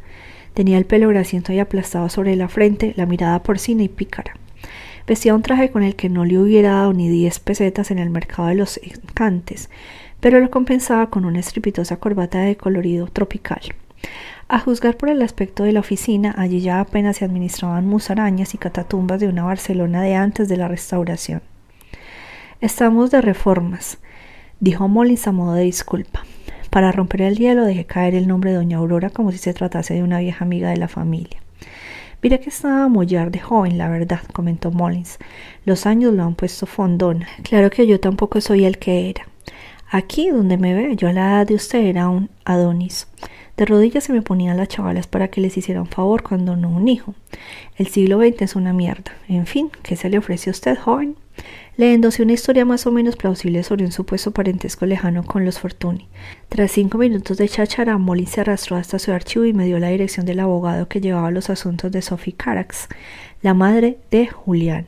[0.55, 4.37] Tenía el pelo grasiento y aplastado sobre la frente, la mirada porcina y pícara.
[5.07, 8.09] Vestía un traje con el que no le hubiera dado ni diez pesetas en el
[8.09, 9.69] mercado de los encantes,
[10.21, 13.61] pero lo compensaba con una estrepitosa corbata de colorido tropical.
[14.49, 18.59] A juzgar por el aspecto de la oficina, allí ya apenas se administraban musarañas y
[18.59, 21.43] catatumbas de una Barcelona de antes de la restauración.
[22.61, 23.99] Estamos de reformas,
[24.61, 26.25] dijo Molins a modo de disculpa.
[26.75, 29.95] Para romper el hielo dejé caer el nombre de doña Aurora como si se tratase
[29.95, 31.41] de una vieja amiga de la familia.
[32.21, 35.19] Mire que estaba mollar de joven, la verdad, comentó Mullins.
[35.65, 37.27] Los años lo han puesto fondón.
[37.45, 39.29] Claro que yo tampoco soy el que era.
[39.89, 43.07] Aquí, donde me ve, yo a la edad de usted era un Adonis.
[43.57, 46.71] De rodillas se me ponían las chavalas para que les hiciera un favor cuando no
[46.71, 47.15] un hijo.
[47.77, 49.13] El siglo XX es una mierda.
[49.29, 51.15] En fin, ¿qué se le ofrece a usted, joven?
[51.77, 56.09] Leyéndose una historia más o menos plausible sobre un supuesto parentesco lejano con los Fortuny.
[56.49, 59.89] Tras cinco minutos de cháchara, Molly se arrastró hasta su archivo y me dio la
[59.89, 62.89] dirección del abogado que llevaba los asuntos de Sophie Carax,
[63.43, 64.87] la madre de Julián.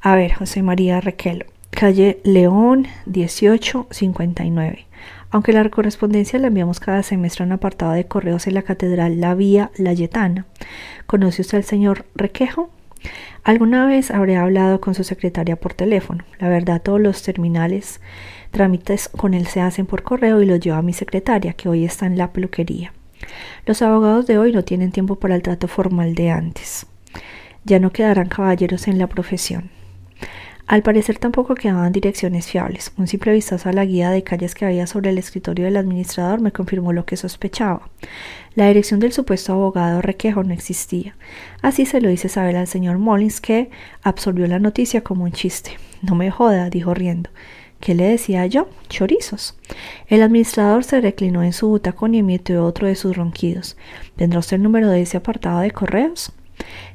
[0.00, 4.86] A ver, José María Requelo, calle León 1859.
[5.32, 9.20] Aunque la correspondencia la enviamos cada semestre a un apartado de correos en la Catedral
[9.20, 10.46] La Vía Layetana.
[11.06, 12.70] ¿Conoce usted al señor Requejo?
[13.42, 16.24] Alguna vez habré hablado con su secretaria por teléfono.
[16.38, 18.00] La verdad, todos los terminales,
[18.50, 21.84] trámites con él se hacen por correo y los lleva a mi secretaria, que hoy
[21.84, 22.92] está en la peluquería.
[23.66, 26.86] Los abogados de hoy no tienen tiempo para el trato formal de antes.
[27.64, 29.70] Ya no quedarán caballeros en la profesión.
[30.70, 32.92] Al parecer tampoco quedaban direcciones fiables.
[32.96, 36.40] Un simple vistazo a la guía de calles que había sobre el escritorio del administrador
[36.40, 37.90] me confirmó lo que sospechaba.
[38.54, 41.16] La dirección del supuesto abogado Requejo no existía.
[41.60, 43.68] Así se lo hice saber al señor Mullins que
[44.04, 45.72] absorbió la noticia como un chiste.
[46.02, 47.30] No me joda, dijo riendo.
[47.80, 48.68] ¿Qué le decía yo?
[48.88, 49.58] Chorizos.
[50.06, 53.76] El administrador se reclinó en su butacón y emitió otro de sus ronquidos.
[54.14, 56.32] ¿Tendrá usted el número de ese apartado de correos?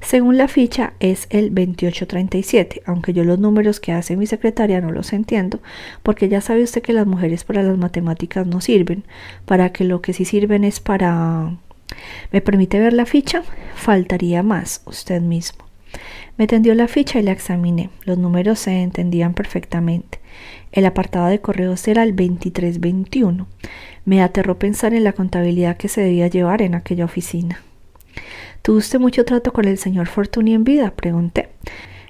[0.01, 4.91] Según la ficha es el 2837, aunque yo los números que hace mi secretaria no
[4.91, 5.59] los entiendo,
[6.03, 9.03] porque ya sabe usted que las mujeres para las matemáticas no sirven,
[9.45, 11.57] para que lo que sí sirven es para...
[12.31, 13.43] ¿Me permite ver la ficha?
[13.75, 15.65] Faltaría más, usted mismo.
[16.37, 17.89] Me tendió la ficha y la examiné.
[18.03, 20.19] Los números se entendían perfectamente.
[20.71, 23.47] El apartado de correos era el 2321.
[24.03, 27.61] Me aterró pensar en la contabilidad que se debía llevar en aquella oficina.
[28.65, 30.89] ¿Tuvo usted mucho trato con el señor Fortuny en vida?
[30.95, 31.49] pregunté.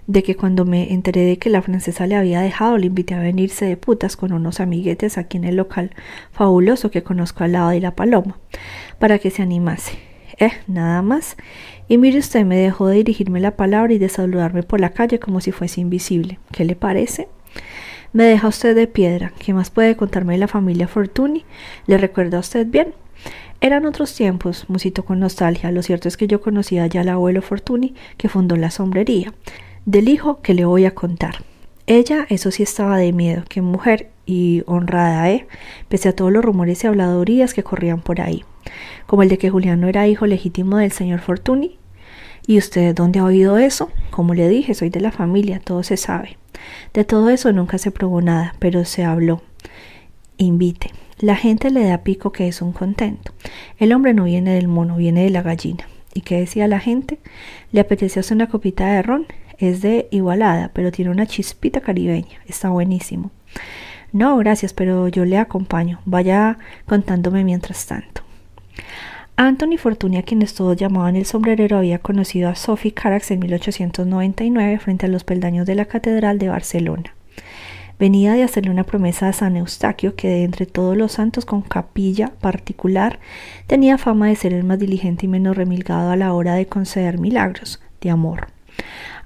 [0.07, 3.19] De que cuando me enteré de que la francesa le había dejado, le invité a
[3.19, 5.91] venirse de putas con unos amiguetes aquí en el local
[6.31, 8.39] fabuloso que conozco al lado de la paloma,
[8.99, 9.97] para que se animase.
[10.39, 11.35] Eh, nada más.
[11.89, 15.19] Y mire usted, me dejó de dirigirme la palabra y de saludarme por la calle
[15.19, 16.39] como si fuese invisible.
[16.53, 17.27] ¿Qué le parece?
[18.13, 19.33] Me deja usted de piedra.
[19.39, 21.43] ¿Qué más puede contarme de la familia Fortuny?
[21.85, 22.93] ¿Le recuerda a usted bien?
[23.61, 25.71] Eran otros tiempos, musito con nostalgia.
[25.71, 29.33] Lo cierto es que yo conocía ya al abuelo Fortuny, que fundó la sombrería.
[29.85, 31.43] Del hijo que le voy a contar.
[31.87, 35.47] Ella, eso sí estaba de miedo, que mujer y honrada, ¿eh?
[35.87, 38.43] Pese a todos los rumores y habladorías que corrían por ahí.
[39.05, 41.77] Como el de que Julián no era hijo legítimo del señor Fortuny.
[42.47, 43.91] ¿Y usted dónde ha oído eso?
[44.09, 46.37] Como le dije, soy de la familia, todo se sabe.
[46.93, 49.41] De todo eso nunca se probó nada, pero se habló.
[50.37, 50.91] Invite.
[51.19, 53.31] La gente le da pico que es un contento.
[53.77, 55.87] El hombre no viene del mono, viene de la gallina.
[56.13, 57.19] ¿Y qué decía la gente?
[57.71, 59.25] ¿Le apetecía hacer una copita de ron?
[59.57, 62.41] Es de igualada, pero tiene una chispita caribeña.
[62.47, 63.31] Está buenísimo.
[64.11, 66.01] No, gracias, pero yo le acompaño.
[66.03, 68.21] Vaya contándome mientras tanto.
[69.37, 74.79] Anthony Fortuny, a quienes todos llamaban el sombrerero, había conocido a Sophie Carax en 1899
[74.79, 77.14] frente a los peldaños de la Catedral de Barcelona.
[77.97, 81.61] Venía de hacerle una promesa a San Eustaquio que de entre todos los santos con
[81.61, 83.19] capilla particular
[83.67, 87.19] tenía fama de ser el más diligente y menos remilgado a la hora de conceder
[87.19, 88.47] milagros de amor.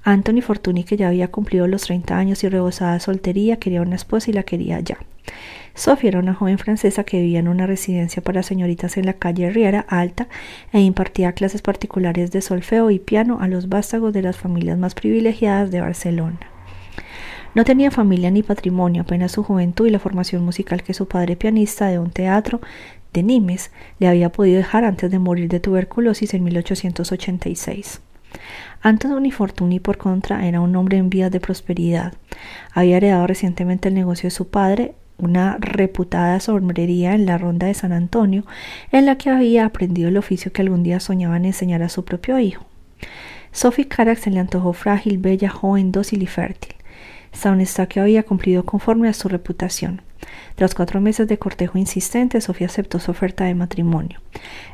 [0.04, 4.30] Anthony Fortuny, que ya había cumplido los 30 años y rebosada soltería, quería una esposa
[4.30, 4.98] y la quería ya.
[5.74, 9.50] Sofía era una joven francesa que vivía en una residencia para señoritas en la calle
[9.50, 10.28] Riera Alta
[10.74, 14.94] e impartía clases particulares de solfeo y piano a los vástagos de las familias más
[14.94, 16.40] privilegiadas de Barcelona.
[17.56, 21.36] No tenía familia ni patrimonio, apenas su juventud y la formación musical que su padre
[21.36, 22.62] pianista de un teatro
[23.14, 28.02] de Nimes le había podido dejar antes de morir de tuberculosis en 1886.
[28.82, 32.14] Anthony Fortuny, por contra, era un hombre en vías de prosperidad.
[32.74, 37.74] Había heredado recientemente el negocio de su padre, una reputada sombrería en la ronda de
[37.74, 38.46] San Antonio,
[38.92, 42.06] en la que había aprendido el oficio que algún día soñaba en enseñar a su
[42.06, 42.66] propio hijo.
[43.52, 46.76] Sophie Carax se le antojó frágil, bella, joven, dócil y fértil.
[47.90, 50.02] Que había cumplido conforme a su reputación.
[50.56, 54.20] Tras cuatro meses de cortejo insistente, Sofía aceptó su oferta de matrimonio.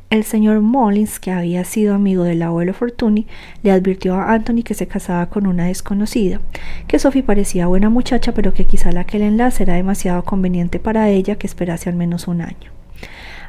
[0.09, 3.27] El señor Mullins, que había sido amigo del abuelo Fortuny,
[3.61, 6.41] le advirtió a Anthony que se casaba con una desconocida,
[6.87, 11.35] que Sophie parecía buena muchacha, pero que quizá aquel enlace era demasiado conveniente para ella
[11.35, 12.71] que esperase al menos un año.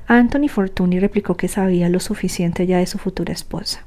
[0.06, 3.84] Anthony Fortuny replicó que sabía lo suficiente ya de su futura esposa.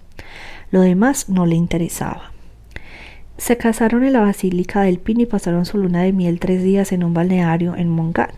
[0.71, 2.31] Lo demás no le interesaba.
[3.39, 6.91] Se casaron en la Basílica del Pino y pasaron su luna de miel tres días
[6.91, 8.33] en un balneario en Mongat.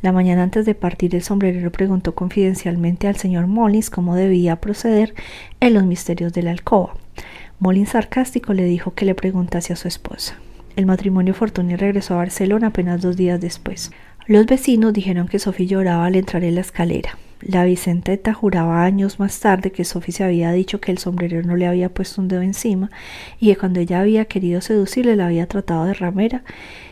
[0.00, 5.14] La mañana antes de partir el sombrerero preguntó confidencialmente al señor Mollins cómo debía proceder
[5.60, 6.94] en los misterios de la alcoba.
[7.58, 10.38] Mollins sarcástico le dijo que le preguntase a su esposa.
[10.76, 13.90] El matrimonio Fortuny regresó a Barcelona apenas dos días después.
[14.26, 17.18] Los vecinos dijeron que Sofía lloraba al entrar en la escalera.
[17.40, 21.56] La Vicenteta juraba años más tarde que Sophie se había dicho que el sombrerero no
[21.56, 22.90] le había puesto un dedo encima
[23.38, 26.42] y que cuando ella había querido seducirle la había tratado de ramera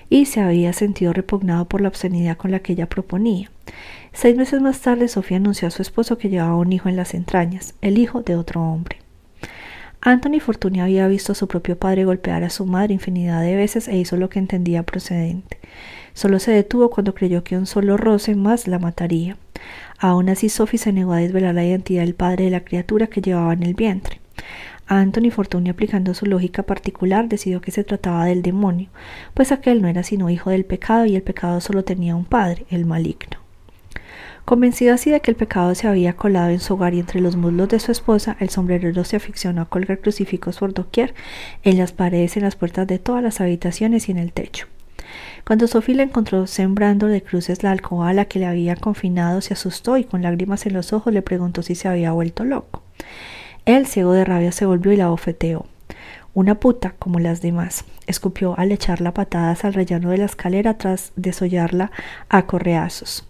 [0.08, 3.50] y se había sentido repugnado por la obscenidad con la que ella proponía.
[4.12, 7.14] Seis meses más tarde Sofía anunció a su esposo que llevaba un hijo en las
[7.14, 9.05] entrañas, el hijo de otro hombre.
[10.06, 13.88] Anthony Fortuny había visto a su propio padre golpear a su madre infinidad de veces
[13.88, 15.58] e hizo lo que entendía procedente.
[16.14, 19.36] Solo se detuvo cuando creyó que un solo roce más la mataría.
[19.98, 23.20] Aún así, Sophie se negó a desvelar la identidad del padre de la criatura que
[23.20, 24.20] llevaba en el vientre.
[24.86, 28.90] Anthony Fortuny, aplicando su lógica particular, decidió que se trataba del demonio,
[29.34, 32.64] pues aquel no era sino hijo del pecado y el pecado solo tenía un padre,
[32.70, 33.45] el maligno.
[34.46, 37.34] Convencido así de que el pecado se había colado en su hogar y entre los
[37.34, 41.14] muslos de su esposa, el sombrerero se aficionó a colgar crucifijos por doquier,
[41.64, 44.68] en las paredes, en las puertas de todas las habitaciones y en el techo.
[45.44, 49.40] Cuando Sofía la encontró sembrando de cruces la alcoba a la que le había confinado,
[49.40, 52.84] se asustó y con lágrimas en los ojos le preguntó si se había vuelto loco.
[53.64, 55.66] Él, ciego de rabia, se volvió y la bofeteó.
[56.34, 61.10] Una puta como las demás, escupió al echarla patadas al rellano de la escalera tras
[61.16, 61.90] desollarla
[62.28, 63.26] a correazos.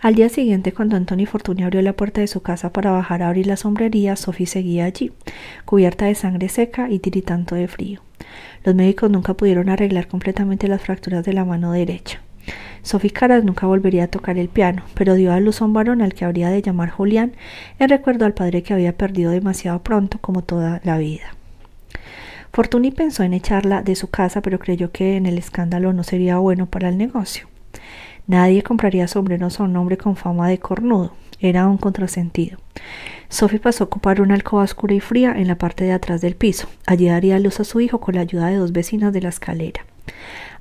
[0.00, 3.28] Al día siguiente, cuando Antonio Fortuny abrió la puerta de su casa para bajar a
[3.28, 5.12] abrir la sombrería, Sophie seguía allí,
[5.64, 8.00] cubierta de sangre seca y tiritando de frío.
[8.64, 12.22] Los médicos nunca pudieron arreglar completamente las fracturas de la mano derecha.
[12.82, 16.00] Sophie Caras nunca volvería a tocar el piano, pero dio a luz a un varón
[16.00, 17.32] al que habría de llamar Julián
[17.78, 21.34] en recuerdo al padre que había perdido demasiado pronto como toda la vida.
[22.52, 26.38] Fortuny pensó en echarla de su casa, pero creyó que en el escándalo no sería
[26.38, 27.48] bueno para el negocio.
[28.30, 31.12] Nadie compraría sombreros a un hombre con fama de cornudo.
[31.40, 32.60] Era un contrasentido.
[33.28, 36.36] Sophie pasó a ocupar una alcoba oscura y fría en la parte de atrás del
[36.36, 36.68] piso.
[36.86, 39.84] Allí daría luz a su hijo con la ayuda de dos vecinas de la escalera.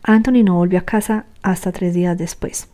[0.01, 2.69] Anthony no volvió a casa hasta tres días después.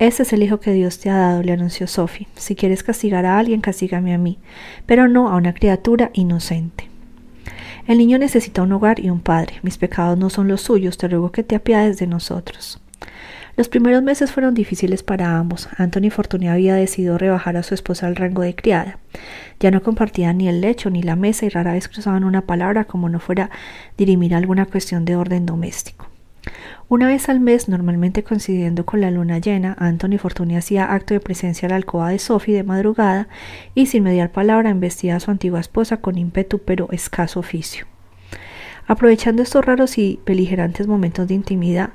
[0.00, 2.26] Ese es el hijo que Dios te ha dado, le anunció Sophie.
[2.34, 4.40] Si quieres castigar a alguien, castígame a mí,
[4.86, 6.90] pero no a una criatura inocente.
[7.86, 9.60] El niño necesita un hogar y un padre.
[9.62, 12.81] Mis pecados no son los suyos, te ruego que te apiades de nosotros.
[13.62, 15.68] Los primeros meses fueron difíciles para ambos.
[15.78, 18.98] Anthony Fortuny había decidido rebajar a su esposa al rango de criada.
[19.60, 22.86] Ya no compartían ni el lecho ni la mesa y rara vez cruzaban una palabra
[22.86, 23.50] como no fuera
[23.96, 26.08] dirimir alguna cuestión de orden doméstico.
[26.88, 31.20] Una vez al mes, normalmente coincidiendo con la luna llena, Anthony Fortuny hacía acto de
[31.20, 33.28] presencia a la alcoba de Sophie de madrugada
[33.76, 37.86] y sin mediar palabra embestía a su antigua esposa con ímpetu pero escaso oficio.
[38.88, 41.90] Aprovechando estos raros y beligerantes momentos de intimidad,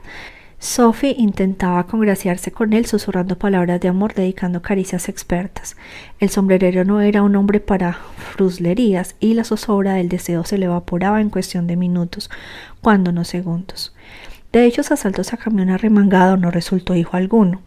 [0.59, 5.77] Sophie intentaba congraciarse con él susurrando palabras de amor, dedicando caricias expertas.
[6.19, 7.93] El sombrerero no era un hombre para
[8.33, 12.31] fruslerías y la zozobra del deseo se le evaporaba en cuestión de minutos,
[12.81, 13.93] cuando no segundos.
[14.51, 17.61] De dichos asaltos a camión arremangado no resultó hijo alguno.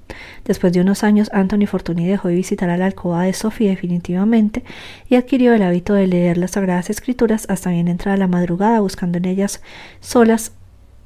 [0.44, 4.64] Después de unos años, Anthony Fortuny dejó de visitar a la alcoba de Sophie definitivamente
[5.08, 9.18] y adquirió el hábito de leer las Sagradas Escrituras hasta bien entrada la madrugada, buscando
[9.18, 9.62] en ellas
[10.00, 10.52] solas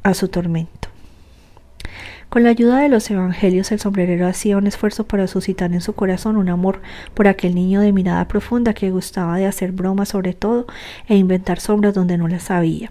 [0.03, 0.94] a su tormento.
[2.35, 5.93] Con la ayuda de los evangelios, el sombrerero hacía un esfuerzo para suscitar en su
[5.93, 6.83] corazón un amor
[7.15, 10.67] por aquel niño de mirada profunda que gustaba de hacer bromas sobre todo
[11.07, 12.91] e inventar sombras donde no las había.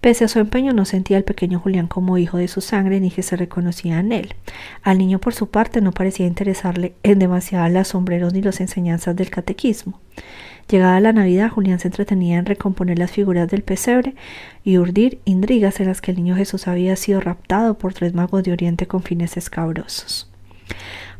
[0.00, 3.10] Pese a su empeño, no sentía al pequeño Julián como hijo de su sangre ni
[3.10, 4.34] que se reconocía en él.
[4.82, 9.14] Al niño, por su parte, no parecía interesarle en demasiado las sombreros ni las enseñanzas
[9.14, 10.00] del catequismo.
[10.68, 14.14] Llegada la Navidad, Julián se entretenía en recomponer las figuras del pesebre
[14.64, 18.42] y urdir intrigas en las que el niño Jesús había sido raptado por tres magos
[18.42, 20.30] de Oriente con fines escabrosos.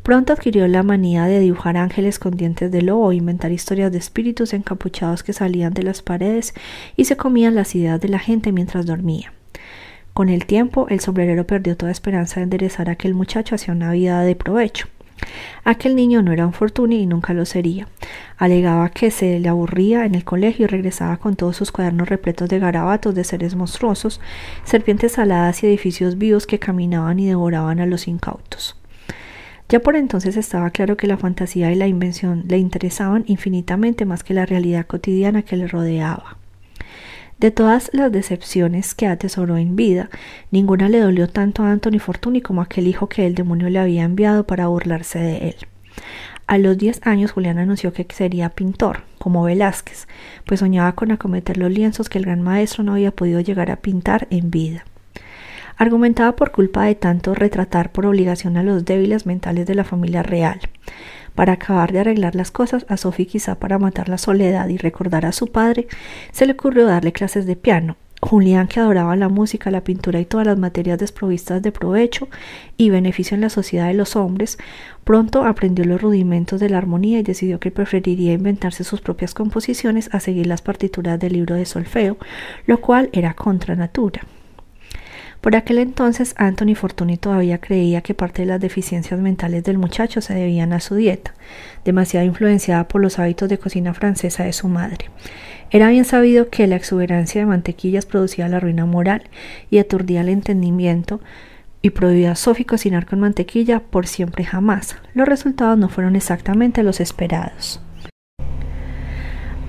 [0.01, 4.53] Pronto adquirió la manía de dibujar ángeles con dientes de lobo, inventar historias de espíritus
[4.53, 6.53] encapuchados que salían de las paredes
[6.95, 9.33] y se comían las ideas de la gente mientras dormía.
[10.13, 13.91] Con el tiempo, el sombrerero perdió toda esperanza de enderezar a aquel muchacho hacia una
[13.91, 14.87] vida de provecho.
[15.63, 17.87] Aquel niño no era un fortuny y nunca lo sería.
[18.37, 22.49] Alegaba que se le aburría en el colegio y regresaba con todos sus cuadernos repletos
[22.49, 24.21] de garabatos de seres monstruosos,
[24.63, 28.77] serpientes aladas y edificios vivos que caminaban y devoraban a los incautos.
[29.67, 34.23] Ya por entonces estaba claro que la fantasía y la invención le interesaban infinitamente más
[34.23, 36.37] que la realidad cotidiana que le rodeaba.
[37.37, 40.09] De todas las decepciones que atesoró en vida,
[40.51, 44.03] ninguna le dolió tanto a Anthony Fortuny como aquel hijo que el demonio le había
[44.03, 45.55] enviado para burlarse de él.
[46.47, 50.07] A los diez años Julián anunció que sería pintor, como Velázquez,
[50.45, 53.77] pues soñaba con acometer los lienzos que el gran maestro no había podido llegar a
[53.77, 54.85] pintar en vida.
[55.75, 60.23] Argumentaba por culpa de tanto retratar por obligación a los débiles mentales de la familia
[60.23, 60.61] real.
[61.35, 65.25] Para acabar de arreglar las cosas, a Sophie quizá para matar la soledad y recordar
[65.25, 65.87] a su padre,
[66.31, 67.97] se le ocurrió darle clases de piano.
[68.21, 72.27] Julián, que adoraba la música, la pintura y todas las materias desprovistas de provecho
[72.75, 74.57] y beneficio en la sociedad de los hombres,
[75.03, 80.09] pronto aprendió los rudimentos de la armonía y decidió que preferiría inventarse sus propias composiciones
[80.11, 82.17] a seguir las partituras del libro de solfeo,
[82.65, 84.21] lo cual era contra natura.
[85.45, 90.19] Por aquel entonces Anthony Fortuny todavía creía que parte de las deficiencias mentales del muchacho
[90.19, 91.35] se debían a su dieta,
[91.83, 95.11] demasiado influenciada por los hábitos de cocina francesa de su madre.
[95.69, 99.21] Era bien sabido que la exuberancia de mantequillas producía la ruina moral
[99.69, 101.21] y aturdía el entendimiento,
[101.83, 104.95] y prohibía a Sophie cocinar con mantequilla por siempre jamás.
[105.13, 107.84] Los resultados no fueron exactamente los esperados.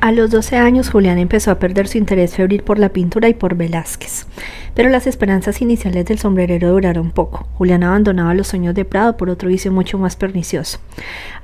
[0.01, 3.35] A los 12 años Julián empezó a perder su interés febril por la pintura y
[3.35, 4.27] por Velázquez,
[4.75, 7.49] pero las esperanzas iniciales del sombrerero duraron poco.
[7.55, 10.79] Julián abandonaba los sueños de Prado por otro vicio mucho más pernicioso.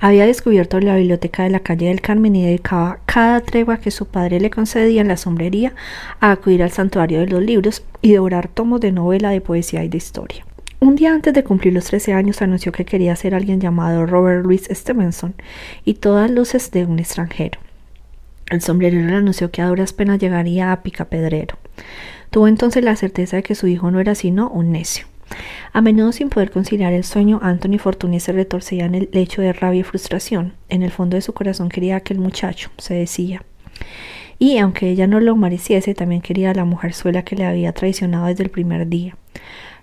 [0.01, 4.07] Había descubierto la biblioteca de la calle del Carmen y dedicaba cada tregua que su
[4.07, 5.73] padre le concedía en la sombrería
[6.21, 9.89] a acudir al santuario de los libros y devorar tomos de novela, de poesía y
[9.89, 10.45] de historia.
[10.79, 14.45] Un día antes de cumplir los 13 años anunció que quería ser alguien llamado Robert
[14.45, 15.35] Louis Stevenson
[15.85, 17.59] y todas luces de un extranjero.
[18.53, 21.57] El sombrerero le anunció que a duras penas llegaría a Picapedrero.
[22.29, 25.07] Tuvo entonces la certeza de que su hijo no era sino un necio.
[25.73, 29.55] A menudo sin poder conciliar el sueño, Anthony Fortuny se retorcía en el lecho de
[29.55, 30.53] rabia y frustración.
[30.69, 33.43] En el fondo de su corazón quería a aquel muchacho, se decía.
[34.39, 38.27] Y aunque ella no lo mereciese, también quería a la mujerzuela que le había traicionado
[38.27, 39.17] desde el primer día.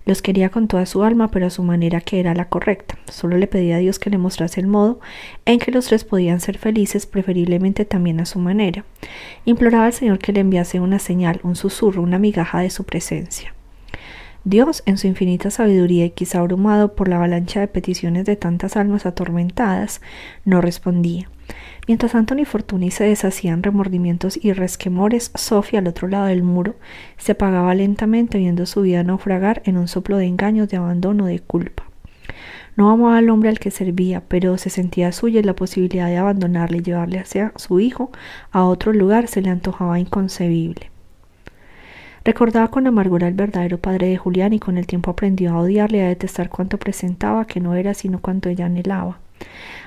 [0.06, 2.98] Los quería con toda su alma, pero a su manera que era la correcta.
[3.10, 5.00] Solo le pedía a Dios que le mostrase el modo
[5.44, 8.84] en que los tres podían ser felices, preferiblemente también a su manera.
[9.44, 13.54] Imploraba al Señor que le enviase una señal, un susurro, una migaja de su presencia.
[14.44, 18.76] Dios, en su infinita sabiduría y quizá abrumado por la avalancha de peticiones de tantas
[18.76, 20.00] almas atormentadas,
[20.46, 21.28] no respondía.
[21.86, 26.76] Mientras Anthony Fortuny se deshacían remordimientos y resquemores, Sofía, al otro lado del muro,
[27.16, 31.40] se apagaba lentamente viendo su vida naufragar en un soplo de engaños, de abandono, de
[31.40, 31.84] culpa.
[32.76, 36.16] No amaba al hombre al que servía, pero se sentía suya y la posibilidad de
[36.16, 38.10] abandonarle y llevarle hacia su hijo
[38.52, 40.90] a otro lugar se le antojaba inconcebible.
[42.24, 45.98] Recordaba con amargura el verdadero padre de Julián y con el tiempo aprendió a odiarle
[45.98, 49.18] y a detestar cuanto presentaba, que no era sino cuanto ella anhelaba.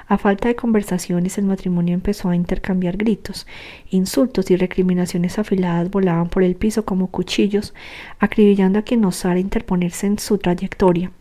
[0.07, 3.47] A falta de conversaciones, el matrimonio empezó a intercambiar gritos,
[3.89, 7.73] insultos y recriminaciones afiladas volaban por el piso como cuchillos,
[8.19, 11.11] acribillando a quien osara interponerse en su trayectoria,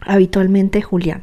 [0.00, 1.22] habitualmente Julián.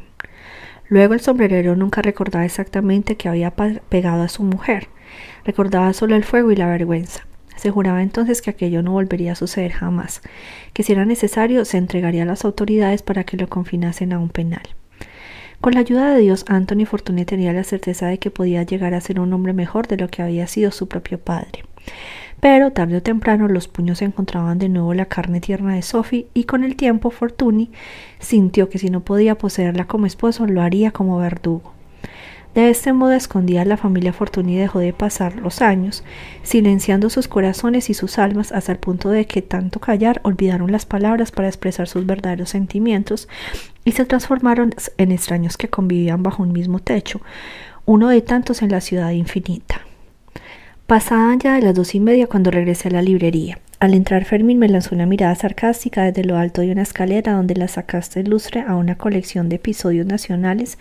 [0.87, 4.87] Luego el sombrerero nunca recordaba exactamente que había pegado a su mujer,
[5.45, 7.27] recordaba solo el fuego y la vergüenza.
[7.55, 10.21] Se juraba entonces que aquello no volvería a suceder jamás,
[10.73, 14.29] que si era necesario se entregaría a las autoridades para que lo confinasen a un
[14.29, 14.63] penal.
[15.63, 18.99] Con la ayuda de Dios, Anthony Fortuny tenía la certeza de que podía llegar a
[18.99, 21.63] ser un hombre mejor de lo que había sido su propio padre.
[22.41, 26.43] Pero tarde o temprano los puños encontraban de nuevo la carne tierna de Sophie y
[26.43, 27.71] con el tiempo Fortuny
[28.19, 31.71] sintió que si no podía poseerla como esposo lo haría como verdugo.
[32.55, 36.03] De este modo escondida la familia Fortuny dejó de pasar los años,
[36.43, 40.85] silenciando sus corazones y sus almas hasta el punto de que tanto callar olvidaron las
[40.85, 43.27] palabras para expresar sus verdaderos sentimientos
[43.85, 47.21] y se transformaron en extraños que convivían bajo un mismo techo,
[47.85, 49.81] uno de tantos en la ciudad infinita.
[50.85, 53.57] Pasaban ya de las dos y media cuando regresé a la librería.
[53.79, 57.55] Al entrar Fermín me lanzó una mirada sarcástica desde lo alto de una escalera donde
[57.55, 60.77] la sacaste lustre a una colección de episodios nacionales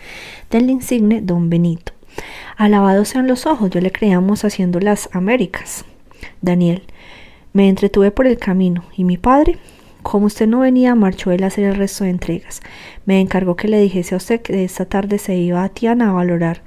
[0.49, 1.93] del insigne Don Benito.
[2.55, 5.85] Alabados sean los ojos, yo le creíamos haciendo las Américas.
[6.41, 6.83] Daniel,
[7.51, 9.57] me entretuve por el camino, y mi padre,
[10.01, 12.61] como usted no venía, marchó él a hacer el resto de entregas.
[13.05, 16.13] Me encargó que le dijese a usted que esta tarde se iba a Tiana a
[16.13, 16.61] valorar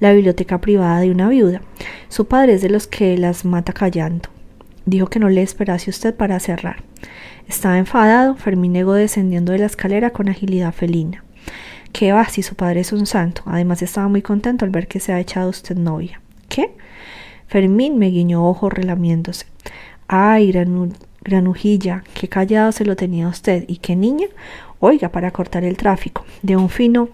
[0.00, 1.62] la biblioteca privada de una viuda.
[2.08, 4.28] Su padre es de los que las mata callando.
[4.86, 6.84] Dijo que no le esperase usted para cerrar.
[7.48, 11.24] Estaba enfadado, Fermín negó descendiendo de la escalera con agilidad felina.
[11.92, 13.42] ¿Qué va si su padre es un santo?
[13.46, 16.20] Además estaba muy contento al ver que se ha echado usted novia.
[16.48, 16.72] ¿Qué?
[17.46, 19.46] Fermín me guiñó ojo relamiéndose.
[20.08, 20.52] Ay,
[21.22, 23.64] granujilla, qué callado se lo tenía usted.
[23.66, 24.28] ¿Y qué niña?
[24.78, 26.24] Oiga, para cortar el tráfico.
[26.42, 27.08] De un fino.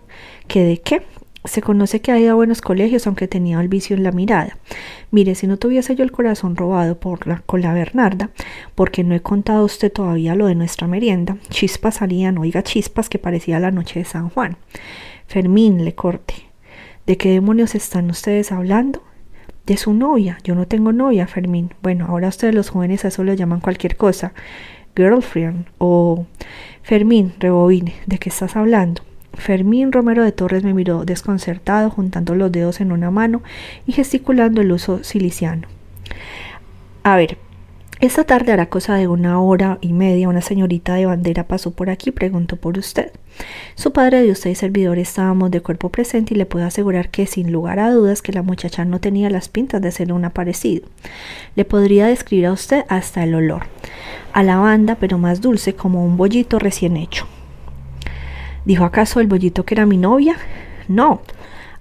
[0.47, 1.03] ¿Qué de qué?
[1.45, 4.59] Se conoce que ha ido a buenos colegios, aunque tenía el vicio en la mirada.
[5.11, 8.31] Mire, si no tuviese yo el corazón robado por la, con la Bernarda,
[8.77, 13.09] porque no he contado a usted todavía lo de nuestra merienda, chispas salían, oiga chispas,
[13.09, 14.57] que parecía la noche de San Juan.
[15.27, 16.35] Fermín, le corte.
[17.07, 19.03] ¿De qué demonios están ustedes hablando?
[19.67, 20.39] De su novia.
[20.45, 21.75] Yo no tengo novia, Fermín.
[21.83, 24.33] Bueno, ahora ustedes los jóvenes a eso le llaman cualquier cosa.
[24.95, 26.27] Girlfriend o...
[26.83, 27.95] Fermín, rebobine.
[28.07, 29.03] ¿De qué estás hablando?
[29.35, 33.43] Fermín Romero de Torres me miró desconcertado, juntando los dedos en una mano
[33.87, 35.69] y gesticulando el uso siliciano.
[37.03, 37.39] A ver,
[38.03, 41.89] esta tarde hará cosa de una hora y media una señorita de bandera pasó por
[41.89, 43.13] aquí y preguntó por usted.
[43.77, 47.29] Su padre de usted y servidor estábamos de cuerpo presente y le puedo asegurar que
[47.29, 50.89] sin lugar a dudas que la muchacha no tenía las pintas de ser un aparecido.
[51.55, 53.67] Le podría describir a usted hasta el olor.
[54.33, 57.29] A lavanda, pero más dulce como un bollito recién hecho.
[58.65, 60.37] ¿Dijo acaso el bollito que era mi novia?
[60.89, 61.23] No.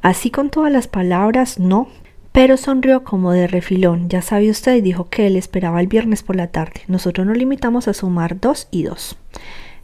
[0.01, 1.87] Así con todas las palabras, no.
[2.31, 4.09] Pero sonrió como de refilón.
[4.09, 6.81] Ya sabe usted, y dijo que él esperaba el viernes por la tarde.
[6.87, 9.17] Nosotros nos limitamos a sumar dos y dos.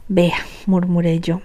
[0.08, 1.42] Vea, murmuré yo.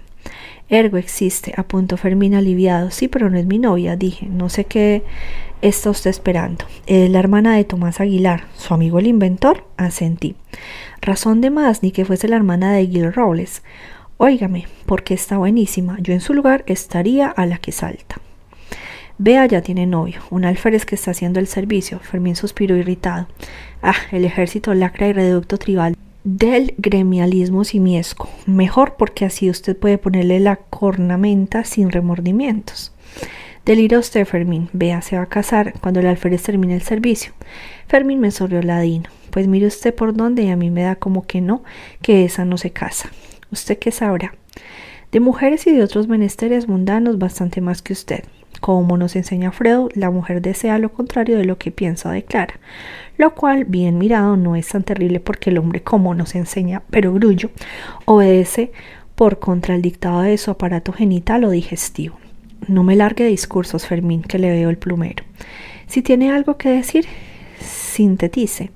[0.70, 2.90] Ergo existe, apuntó Fermín aliviado.
[2.90, 4.26] Sí, pero no es mi novia, dije.
[4.26, 5.02] No sé qué
[5.60, 6.64] está usted esperando.
[6.86, 9.64] Es la hermana de Tomás Aguilar, su amigo el inventor.
[9.76, 10.36] Asentí.
[11.02, 13.62] Razón de más, ni que fuese la hermana de Gil Robles.
[14.16, 15.98] Óigame, porque está buenísima.
[16.00, 18.20] Yo en su lugar estaría a la que salta.
[19.18, 22.00] Vea, ya tiene novio, un alférez que está haciendo el servicio.
[22.00, 23.28] Fermín suspiró irritado.
[23.82, 28.28] Ah, el ejército lacra y reducto tribal del gremialismo simiesco.
[28.46, 32.92] Mejor porque así usted puede ponerle la cornamenta sin remordimientos.
[33.64, 34.68] Delira usted, Fermín.
[34.72, 37.32] Vea, se va a casar cuando el alférez termine el servicio.
[37.86, 39.10] Fermín me sonrió ladino.
[39.30, 41.62] Pues mire usted por dónde y a mí me da como que no,
[42.02, 43.10] que esa no se casa.
[43.54, 44.34] ¿Usted qué sabrá?
[45.12, 48.24] De mujeres y de otros menesteres mundanos bastante más que usted.
[48.60, 52.58] Como nos enseña Freud, la mujer desea lo contrario de lo que piensa o declara,
[53.16, 57.14] lo cual, bien mirado, no es tan terrible porque el hombre, como nos enseña pero
[57.14, 57.52] grullo,
[58.06, 58.72] obedece
[59.14, 62.18] por contra el dictado de su aparato genital o digestivo.
[62.66, 65.22] No me largue discursos, Fermín, que le veo el plumero.
[65.86, 67.06] Si tiene algo que decir,
[67.60, 68.72] sintetice.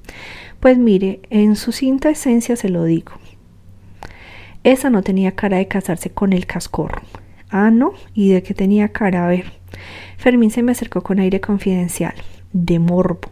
[0.60, 3.14] Pues mire, en su cinta esencia se lo digo.
[4.64, 7.02] Esa no tenía cara de casarse con el cascorro.
[7.50, 9.24] Ah, no, ¿y de qué tenía cara?
[9.24, 9.52] A ver.
[10.16, 12.14] Fermín se me acercó con aire confidencial,
[12.52, 13.30] de morbo.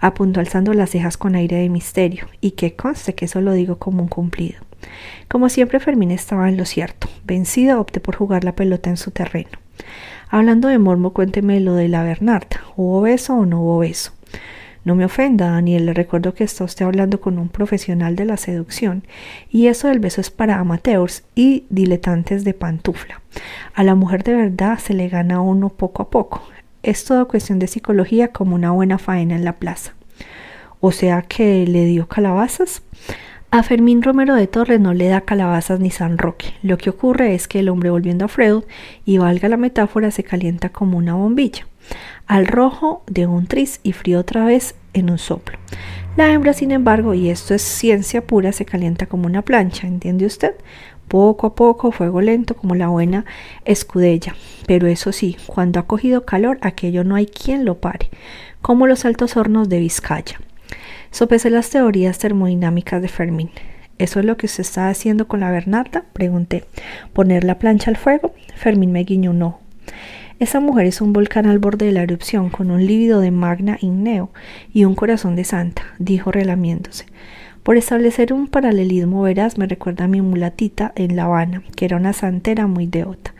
[0.00, 3.78] Apuntó alzando las cejas con aire de misterio, y que conste que eso lo digo
[3.78, 4.60] como un cumplido.
[5.28, 7.08] Como siempre, Fermín estaba en lo cierto.
[7.24, 9.50] Vencido, opté por jugar la pelota en su terreno.
[10.28, 12.62] Hablando de morbo, cuénteme lo de la Bernarda.
[12.76, 14.12] ¿Hubo beso o no hubo beso?
[14.84, 18.36] No me ofenda, Daniel, le recuerdo que está usted hablando con un profesional de la
[18.36, 19.04] seducción,
[19.48, 23.20] y eso del beso es para amateurs y diletantes de pantufla.
[23.74, 26.42] A la mujer de verdad se le gana uno poco a poco.
[26.82, 29.94] Es toda cuestión de psicología como una buena faena en la plaza.
[30.80, 32.82] O sea que le dio calabazas.
[33.52, 36.54] A Fermín Romero de Torres no le da calabazas ni San Roque.
[36.62, 38.64] Lo que ocurre es que el hombre volviendo a Freud,
[39.04, 41.66] y valga la metáfora, se calienta como una bombilla
[42.26, 45.58] al rojo de un tris y frío otra vez en un soplo.
[46.16, 50.26] La hembra, sin embargo, y esto es ciencia pura, se calienta como una plancha, ¿entiende
[50.26, 50.54] usted?
[51.08, 53.24] Poco a poco, fuego lento como la buena
[53.64, 54.34] escudella.
[54.66, 58.10] Pero eso sí, cuando ha cogido calor, aquello no hay quien lo pare,
[58.60, 60.38] como los altos hornos de Vizcaya.
[61.10, 63.50] Sopesé las teorías termodinámicas de Fermín.
[63.98, 66.04] ¿Eso es lo que usted está haciendo con la Bernarda?
[66.12, 66.64] Pregunté.
[67.12, 68.34] ¿Poner la plancha al fuego?
[68.56, 69.60] Fermín me guiñó un ojo.
[70.42, 73.78] Esa mujer es un volcán al borde de la erupción, con un lívido de magna
[73.80, 74.30] igneo
[74.72, 77.06] y un corazón de santa, dijo relamiéndose.
[77.62, 81.96] Por establecer un paralelismo veraz me recuerda a mi mulatita en La Habana, que era
[81.96, 83.32] una santera muy devota.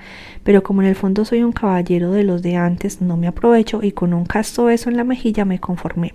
[0.45, 3.81] Pero como en el fondo soy un caballero de los de antes, no me aprovecho
[3.83, 6.15] y con un casto beso en la mejilla me conformé.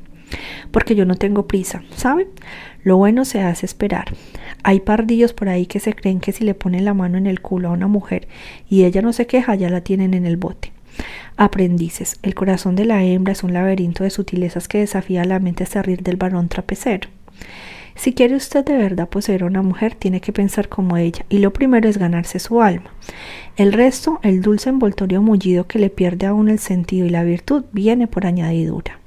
[0.71, 2.29] Porque yo no tengo prisa, ¿sabe?
[2.85, 4.05] Lo bueno se hace esperar.
[4.63, 7.41] Hay pardillos por ahí que se creen que si le ponen la mano en el
[7.41, 8.29] culo a una mujer
[8.69, 10.76] y ella no se queja, ya la tienen en el bote.
[11.37, 12.17] Aprendices.
[12.23, 15.81] El corazón de la hembra es un laberinto de sutilezas que desafía la mente a
[15.83, 17.09] rir del varón trapecero.
[17.93, 21.37] Si quiere usted de verdad poseer a una mujer, tiene que pensar como ella, y
[21.37, 22.91] lo primero es ganarse su alma.
[23.55, 27.65] El resto, el dulce envoltorio mullido que le pierde aún el sentido y la virtud,
[27.71, 28.99] viene por añadidura.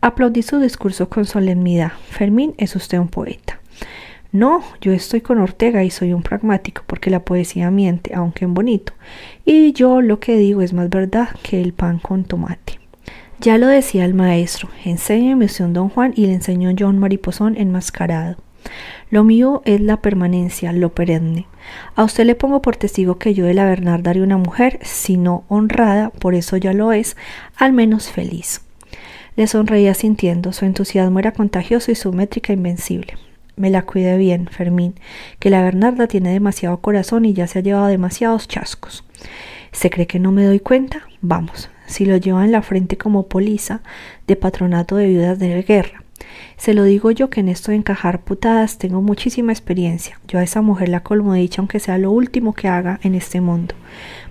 [0.00, 1.92] Aplaudí su discurso con solemnidad.
[2.08, 3.60] Fermín, es usted un poeta.
[4.32, 8.54] No, yo estoy con Ortega y soy un pragmático porque la poesía miente, aunque en
[8.54, 8.94] bonito.
[9.44, 12.78] Y yo lo que digo es más verdad que el pan con tomate.
[13.40, 18.36] Ya lo decía el maestro, enséñeme usted don Juan y le enseñó John Mariposón enmascarado.
[19.10, 21.46] Lo mío es la permanencia, lo perenne.
[21.96, 25.44] A usted le pongo por testigo que yo de la Bernarda una mujer, si no
[25.48, 27.16] honrada, por eso ya lo es,
[27.56, 28.62] al menos feliz.
[29.34, 33.14] Le sonreía sintiendo, su entusiasmo era contagioso y su métrica invencible.
[33.56, 34.94] Me la cuide bien, Fermín,
[35.38, 39.04] que la Bernarda tiene demasiado corazón y ya se ha llevado demasiados chascos.
[39.72, 41.02] ¿Se cree que no me doy cuenta?
[41.20, 43.82] Vamos, si lo lleva en la frente como poliza
[44.26, 46.02] de patronato de viudas de guerra.
[46.56, 50.20] Se lo digo yo que en esto de encajar putadas tengo muchísima experiencia.
[50.28, 53.40] Yo a esa mujer la colmo dicha aunque sea lo último que haga en este
[53.40, 53.74] mundo.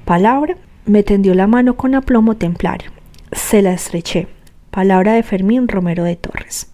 [0.06, 2.92] Palabra, me tendió la mano con aplomo templario.
[3.32, 4.28] Se la estreché.
[4.72, 6.72] Palabra de Fermín Romero de Torres.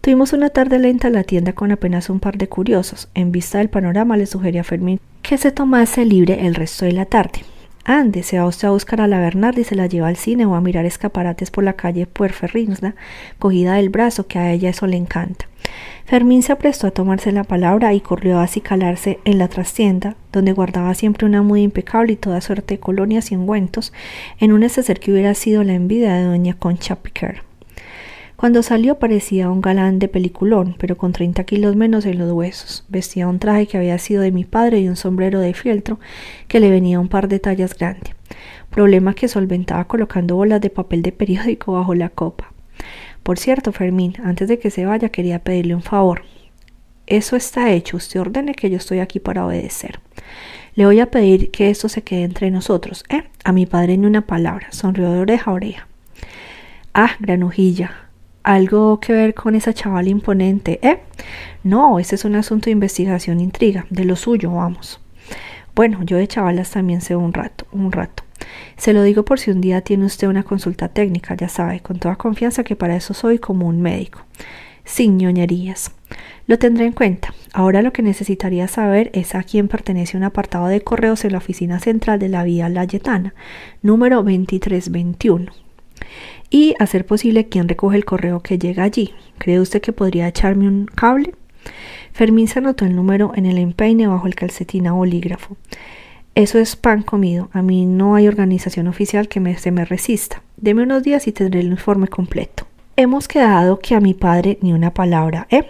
[0.00, 3.08] Tuvimos una tarde lenta en la tienda con apenas un par de curiosos.
[3.14, 6.92] En vista del panorama le sugerí a Fermín que se tomase libre el resto de
[6.92, 7.44] la tarde.
[7.84, 10.46] Ande, se va usted a buscar a la Bernarda y se la lleva al cine
[10.46, 12.94] o a mirar escaparates por la calle Puerferrinsda,
[13.38, 15.46] cogida del brazo, que a ella eso le encanta.
[16.04, 20.52] Fermín se aprestó a tomarse la palabra y corrió a acicalarse en la trastienda, donde
[20.52, 23.92] guardaba siempre una muda impecable y toda suerte de colonias y ungüentos,
[24.38, 27.51] en un neceser que hubiera sido la envidia de doña Concha Piquer.
[28.42, 32.84] Cuando salió parecía un galán de peliculón, pero con treinta kilos menos en los huesos.
[32.88, 36.00] Vestía un traje que había sido de mi padre y un sombrero de fieltro
[36.48, 38.16] que le venía un par de tallas grande.
[38.68, 42.52] Problema que solventaba colocando bolas de papel de periódico bajo la copa.
[43.22, 46.24] Por cierto, Fermín, antes de que se vaya quería pedirle un favor.
[47.06, 50.00] Eso está hecho, usted ordene que yo estoy aquí para obedecer.
[50.74, 53.22] Le voy a pedir que esto se quede entre nosotros, ¿eh?
[53.44, 55.86] A mi padre ni una palabra, sonrió de oreja a oreja.
[56.92, 58.02] Ah, granujilla,
[58.42, 61.00] algo que ver con esa chaval imponente, ¿eh?
[61.62, 65.00] No, ese es un asunto de investigación intriga, de lo suyo, vamos.
[65.74, 68.24] Bueno, yo de chavalas también sé un rato, un rato.
[68.76, 71.98] Se lo digo por si un día tiene usted una consulta técnica, ya sabe, con
[71.98, 74.20] toda confianza que para eso soy como un médico.
[74.84, 75.92] Sin ñoñerías.
[76.48, 77.32] Lo tendré en cuenta.
[77.52, 81.38] Ahora lo que necesitaría saber es a quién pertenece un apartado de correos en la
[81.38, 83.34] oficina central de la Vía Layetana,
[83.82, 85.52] número 2321
[86.52, 89.14] y hacer posible quien recoge el correo que llega allí.
[89.38, 91.34] ¿Cree usted que podría echarme un cable?
[92.12, 95.56] Fermín se anotó el número en el empeine bajo el calcetín a bolígrafo.
[96.34, 97.48] Eso es pan comido.
[97.54, 100.42] A mí no hay organización oficial que me, se me resista.
[100.58, 102.66] Deme unos días y tendré el informe completo.
[102.96, 105.64] Hemos quedado que a mi padre ni una palabra, ¿eh?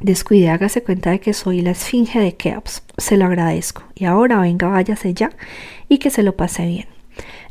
[0.00, 2.84] Descuide, hágase cuenta de que soy la esfinge de Keops.
[2.98, 3.82] Se lo agradezco.
[3.96, 5.30] Y ahora venga, váyase ya
[5.88, 6.86] y que se lo pase bien.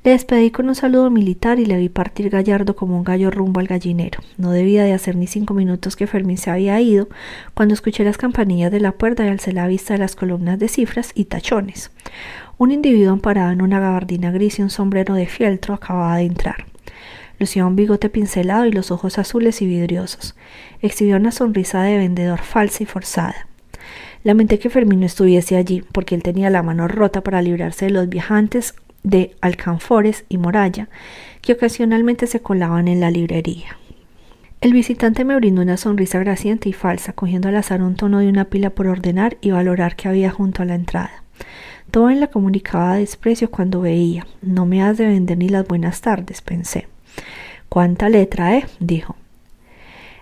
[0.04, 3.62] Le despedí con un saludo militar y le vi partir gallardo como un gallo rumbo
[3.62, 4.20] al gallinero.
[4.38, 7.08] No debía de hacer ni cinco minutos que Fermín se había ido
[7.54, 10.68] cuando escuché las campanillas de la puerta y alcé la vista de las columnas de
[10.68, 11.90] cifras y tachones.
[12.58, 16.66] Un individuo amparado en una gabardina gris y un sombrero de fieltro acababa de entrar.
[17.40, 20.36] Lucía un bigote pincelado y los ojos azules y vidriosos.
[20.82, 23.48] Exhibió una sonrisa de vendedor falsa y forzada.
[24.24, 27.92] Lamenté que Fermín no estuviese allí, porque él tenía la mano rota para librarse de
[27.92, 30.90] los viajantes de alcanfores y moralla
[31.42, 33.78] que ocasionalmente se colaban en la librería.
[34.62, 38.30] El visitante me brindó una sonrisa graciente y falsa, cogiendo al azar un tono de
[38.30, 41.24] una pila por ordenar y valorar que había junto a la entrada.
[41.92, 44.26] Todo en la comunicaba desprecio cuando veía.
[44.42, 46.88] No me has de vender ni las buenas tardes, pensé.
[47.68, 48.66] ¿Cuánta letra, eh?
[48.80, 49.18] dijo.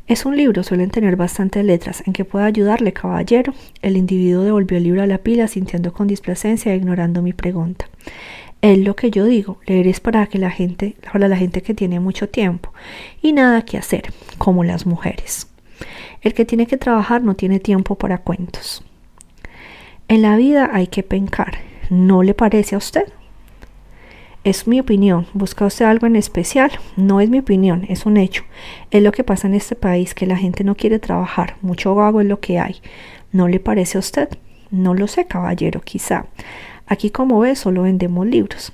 [0.08, 2.04] Es un libro, suelen tener bastantes letras.
[2.06, 3.54] ¿En que pueda ayudarle, caballero?
[3.82, 7.86] El individuo devolvió el libro a la pila, sintiendo con displacencia e ignorando mi pregunta.
[8.62, 11.74] Es lo que yo digo, leer es para que la gente, para la gente que
[11.74, 12.72] tiene mucho tiempo
[13.22, 15.48] y nada que hacer, como las mujeres.
[16.22, 18.84] El que tiene que trabajar no tiene tiempo para cuentos.
[20.08, 21.58] En la vida hay que pencar,
[21.90, 23.12] ¿no le parece a usted?
[24.44, 25.28] Es mi opinión.
[25.34, 26.72] ¿Busca usted algo en especial?
[26.96, 28.44] No es mi opinión, es un hecho.
[28.90, 31.58] Es lo que pasa en este país, que la gente no quiere trabajar.
[31.62, 32.82] Mucho vago es lo que hay.
[33.32, 34.30] ¿No le parece a usted?
[34.72, 36.26] No lo sé, caballero, quizá.
[36.92, 38.74] Aquí, como ve, solo vendemos libros.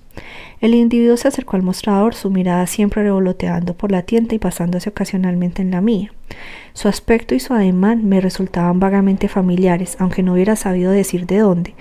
[0.59, 4.89] El individuo se acercó al mostrador, su mirada siempre revoloteando por la tienda y pasándose
[4.89, 6.11] ocasionalmente en la mía.
[6.74, 11.38] Su aspecto y su ademán me resultaban vagamente familiares, aunque no hubiera sabido decir de
[11.38, 11.76] dónde.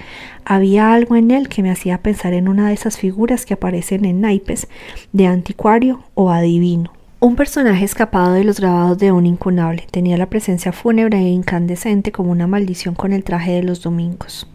[0.44, 4.04] Había algo en él que me hacía pensar en una de esas figuras que aparecen
[4.04, 4.68] en naipes
[5.14, 6.92] de anticuario o adivino.
[7.18, 9.86] Un personaje escapado de los grabados de un incunable.
[9.90, 14.46] Tenía la presencia fúnebre e incandescente como una maldición con el traje de los domingos.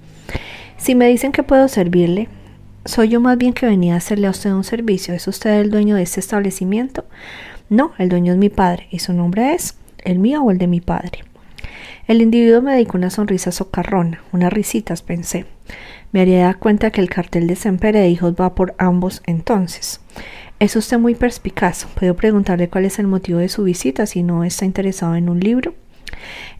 [0.81, 2.27] Si me dicen que puedo servirle,
[2.85, 5.13] soy yo más bien que venía a hacerle a usted un servicio.
[5.13, 7.05] ¿Es usted el dueño de este establecimiento?
[7.69, 8.87] No, el dueño es mi padre.
[8.89, 9.77] ¿Y su nombre es?
[9.99, 11.23] ¿El mío o el de mi padre?
[12.07, 15.45] El individuo me dedicó una sonrisa socarrona, unas risitas, pensé.
[16.11, 20.01] Me haría dar cuenta que el cartel de Semper de hijos va por ambos entonces.
[20.57, 21.85] Es usted muy perspicaz.
[21.93, 25.41] ¿Puedo preguntarle cuál es el motivo de su visita si no está interesado en un
[25.41, 25.75] libro?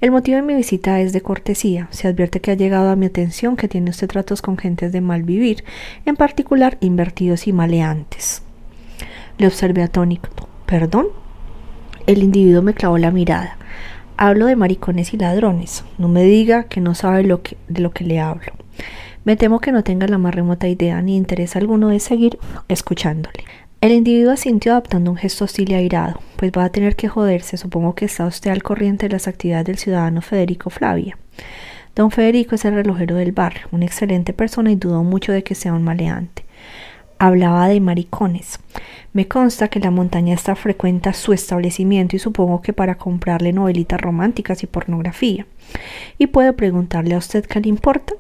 [0.01, 1.88] El motivo de mi visita es de cortesía.
[1.91, 5.01] Se advierte que ha llegado a mi atención que tiene usted tratos con gentes de
[5.01, 5.64] mal vivir,
[6.05, 8.43] en particular invertidos y maleantes.
[9.38, 10.30] Le observé atónito.
[10.66, 11.07] ¿Perdón?
[12.07, 13.57] El individuo me clavó la mirada.
[14.18, 15.84] Hablo de maricones y ladrones.
[15.97, 18.53] No me diga que no sabe lo de lo que le hablo.
[19.24, 23.43] Me temo que no tenga la más remota idea ni interés alguno de seguir escuchándole.
[23.82, 26.20] El individuo asintió adoptando un gesto hostil y airado.
[26.36, 27.58] Pues va a tener que joderse.
[27.58, 31.18] Supongo que está usted al corriente de las actividades del ciudadano Federico Flavia.
[31.96, 35.56] Don Federico es el relojero del barrio, una excelente persona y dudo mucho de que
[35.56, 36.46] sea un maleante.
[37.18, 38.60] Hablaba de maricones.
[39.14, 44.00] Me consta que la montaña está frecuenta su establecimiento y supongo que para comprarle novelitas
[44.00, 45.48] románticas y pornografía.
[46.20, 48.14] ¿Y puedo preguntarle a usted qué le importa?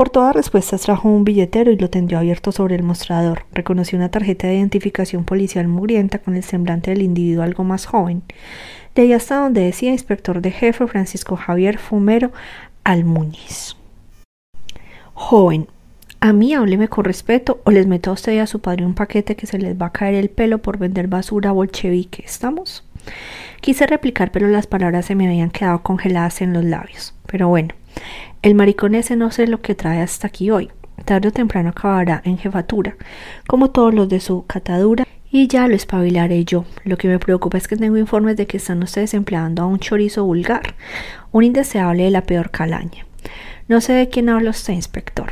[0.00, 3.44] Por todas respuestas trajo un billetero y lo tendió abierto sobre el mostrador.
[3.52, 8.22] Reconocí una tarjeta de identificación policial mugrienta con el semblante del individuo algo más joven.
[8.94, 12.32] De ahí hasta donde decía inspector de jefe Francisco Javier Fumero
[12.82, 13.76] Almuñiz.
[15.12, 15.66] Joven,
[16.20, 18.94] a mí hábleme con respeto o les meto a usted y a su padre un
[18.94, 22.24] paquete que se les va a caer el pelo por vender basura bolchevique.
[22.24, 22.84] ¿Estamos?
[23.60, 27.12] Quise replicar, pero las palabras se me habían quedado congeladas en los labios.
[27.26, 27.74] Pero bueno,
[28.42, 30.70] el maricón ese no sé lo que trae hasta aquí hoy.
[31.04, 32.96] Tarde o temprano acabará en jefatura,
[33.46, 36.64] como todos los de su catadura, y ya lo espabilaré yo.
[36.84, 39.78] Lo que me preocupa es que tengo informes de que están ustedes empleando a un
[39.78, 40.74] chorizo vulgar,
[41.32, 43.06] un indeseable de la peor calaña.
[43.68, 45.30] No sé de quién habla usted, inspector.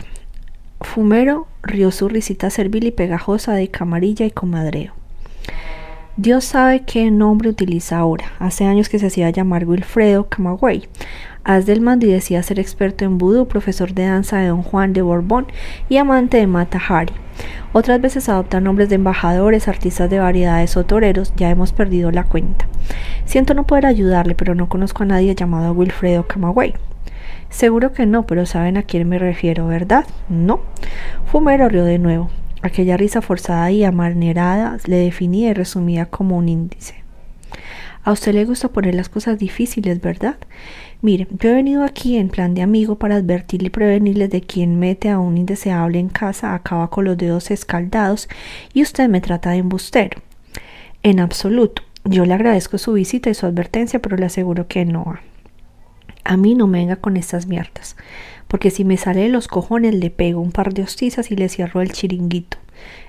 [0.80, 4.92] Fumero rió su risita servil y pegajosa de camarilla y comadreo.
[6.16, 8.32] Dios sabe qué nombre utiliza ahora.
[8.38, 10.88] Hace años que se hacía llamar Wilfredo Camagüey.
[11.48, 14.92] Haz del mando y decía ser experto en vudú, profesor de danza de Don Juan
[14.92, 15.46] de Borbón
[15.88, 17.14] y amante de Mata Hari.
[17.72, 22.24] Otras veces adopta nombres de embajadores, artistas de variedades o toreros, ya hemos perdido la
[22.24, 22.66] cuenta.
[23.24, 26.74] Siento no poder ayudarle, pero no conozco a nadie llamado Wilfredo Camagüey.
[27.48, 30.04] Seguro que no, pero saben a quién me refiero, ¿verdad?
[30.28, 30.60] No.
[31.32, 32.28] Fumero rió de nuevo.
[32.60, 37.08] Aquella risa forzada y amanerada le definía y resumía como un índice.
[38.04, 40.36] A usted le gusta poner las cosas difíciles, ¿verdad?
[41.00, 44.80] Mire, yo he venido aquí en plan de amigo para advertirle y prevenirle de quien
[44.80, 48.28] mete a un indeseable en casa, acaba con los dedos escaldados
[48.72, 50.20] y usted me trata de embustero.
[51.04, 51.82] En absoluto.
[52.04, 55.18] Yo le agradezco su visita y su advertencia, pero le aseguro que no.
[56.24, 57.96] A mí no me venga con estas mierdas,
[58.48, 61.48] porque si me sale de los cojones le pego un par de hostizas y le
[61.48, 62.58] cierro el chiringuito.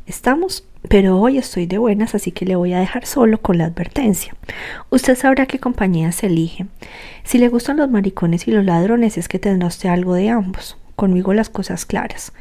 [0.10, 3.66] Estamos, pero hoy estoy de buenas, así que le voy a dejar solo con la
[3.66, 4.36] advertencia.
[4.90, 6.66] Usted sabrá qué compañía se elige.
[7.24, 10.78] Si le gustan los maricones y los ladrones, es que tendrá usted algo de ambos.
[10.96, 12.34] Conmigo las cosas claras.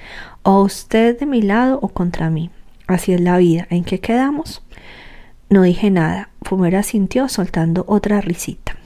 [0.44, 2.48] O usted de mi lado o contra mí.
[2.86, 3.66] Así es la vida.
[3.68, 4.62] ¿En qué quedamos?
[5.50, 6.30] No dije nada.
[6.40, 8.76] Fumera sintió soltando otra risita.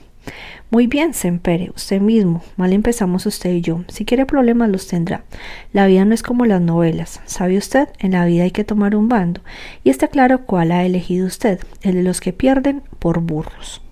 [0.73, 2.41] Muy bien, Sempere, usted mismo.
[2.57, 3.83] Mal empezamos usted y yo.
[3.89, 5.23] Si quiere problemas los tendrá.
[5.71, 7.21] La vida no es como las novelas.
[7.27, 7.89] ¿Sabe usted?
[7.99, 9.41] En la vida hay que tomar un bando.
[9.83, 13.83] Y está claro cuál ha elegido usted, el de los que pierden por burros.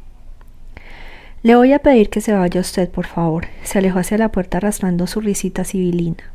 [1.44, 3.46] Le voy a pedir que se vaya usted, por favor.
[3.62, 6.32] Se alejó hacia la puerta arrastrando su risita civilina.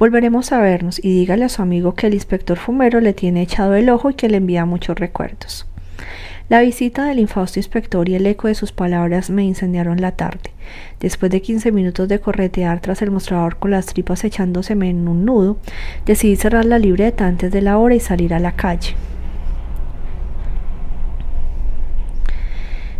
[0.00, 3.76] Volveremos a vernos y dígale a su amigo que el inspector fumero le tiene echado
[3.76, 5.64] el ojo y que le envía muchos recuerdos.
[6.50, 10.50] La visita del infausto inspector y el eco de sus palabras me incendiaron la tarde.
[11.00, 15.24] Después de quince minutos de corretear tras el mostrador con las tripas echándoseme en un
[15.24, 15.56] nudo,
[16.04, 18.94] decidí cerrar la libreta antes de la hora y salir a la calle.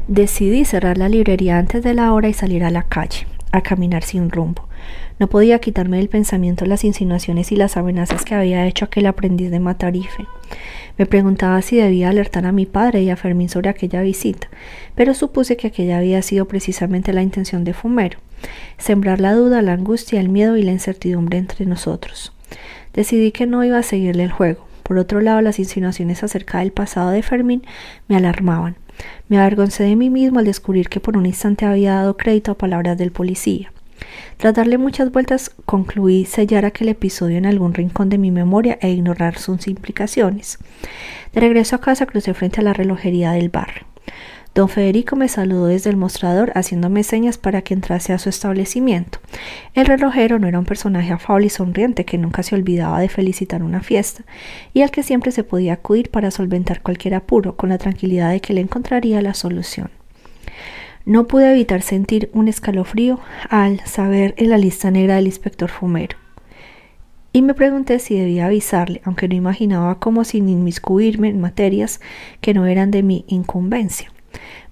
[0.08, 4.02] Decidí cerrar la librería antes de la hora y salir a la calle, a caminar
[4.02, 4.66] sin rumbo.
[5.20, 9.52] No podía quitarme del pensamiento las insinuaciones y las amenazas que había hecho aquel aprendiz
[9.52, 10.26] de Matarife.
[10.98, 14.48] Me preguntaba si debía alertar a mi padre y a Fermín sobre aquella visita,
[14.96, 18.18] pero supuse que aquella había sido precisamente la intención de Fumero,
[18.76, 22.32] sembrar la duda, la angustia, el miedo y la incertidumbre entre nosotros.
[22.92, 24.66] Decidí que no iba a seguirle el juego.
[24.82, 27.62] Por otro lado, las insinuaciones acerca del pasado de Fermín
[28.08, 28.76] me alarmaban.
[29.28, 32.58] Me avergoncé de mí mismo al descubrir que por un instante había dado crédito a
[32.58, 33.72] palabras del policía.
[34.36, 38.90] Tras darle muchas vueltas, concluí sellar aquel episodio en algún rincón de mi memoria e
[38.90, 40.58] ignorar sus implicaciones.
[41.32, 43.84] De regreso a casa crucé frente a la relojería del barrio.
[44.54, 49.18] Don Federico me saludó desde el mostrador haciéndome señas para que entrase a su establecimiento.
[49.74, 53.64] El relojero no era un personaje afable y sonriente que nunca se olvidaba de felicitar
[53.64, 54.24] una fiesta
[54.72, 58.40] y al que siempre se podía acudir para solventar cualquier apuro con la tranquilidad de
[58.40, 59.90] que le encontraría la solución.
[61.04, 63.18] No pude evitar sentir un escalofrío
[63.50, 66.16] al saber en la lista negra del inspector Fumero.
[67.32, 72.00] Y me pregunté si debía avisarle, aunque no imaginaba cómo sin inmiscuirme en materias
[72.40, 74.13] que no eran de mi incumbencia.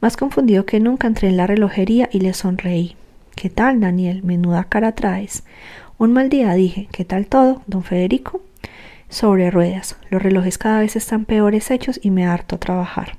[0.01, 2.97] Más confundido que nunca entré en la relojería y le sonreí.
[3.35, 4.23] ¿Qué tal, Daniel?
[4.23, 5.45] Menuda cara traes.
[5.99, 6.89] Un mal día, dije.
[6.93, 8.43] ¿Qué tal todo, don Federico?
[9.09, 9.97] Sobre ruedas.
[10.11, 13.17] Los relojes cada vez están peores hechos y me harto trabajar.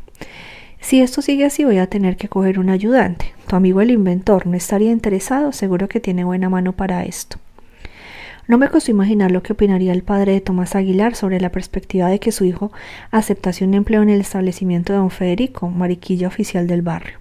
[0.80, 3.34] Si esto sigue así, voy a tener que coger un ayudante.
[3.48, 7.38] Tu amigo el inventor no estaría interesado, seguro que tiene buena mano para esto.
[8.46, 12.10] No me costó imaginar lo que opinaría el padre de Tomás Aguilar sobre la perspectiva
[12.10, 12.74] de que su hijo
[13.10, 17.20] aceptase un empleo en el establecimiento de don Federico, mariquilla oficial del barrio.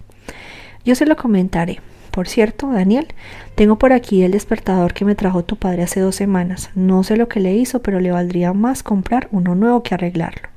[0.85, 1.81] Yo se lo comentaré.
[2.11, 3.07] Por cierto, Daniel,
[3.55, 6.70] tengo por aquí el despertador que me trajo tu padre hace dos semanas.
[6.75, 10.49] No sé lo que le hizo, pero le valdría más comprar uno nuevo que arreglarlo.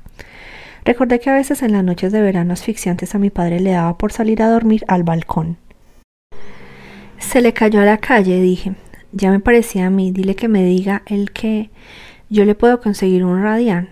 [0.84, 3.96] Recordé que a veces en las noches de verano asfixiantes a mi padre le daba
[3.96, 5.56] por salir a dormir al balcón.
[7.18, 8.74] Se le cayó a la calle, dije.
[9.12, 11.70] Ya me parecía a mí, dile que me diga el que
[12.28, 13.88] yo le puedo conseguir un radián.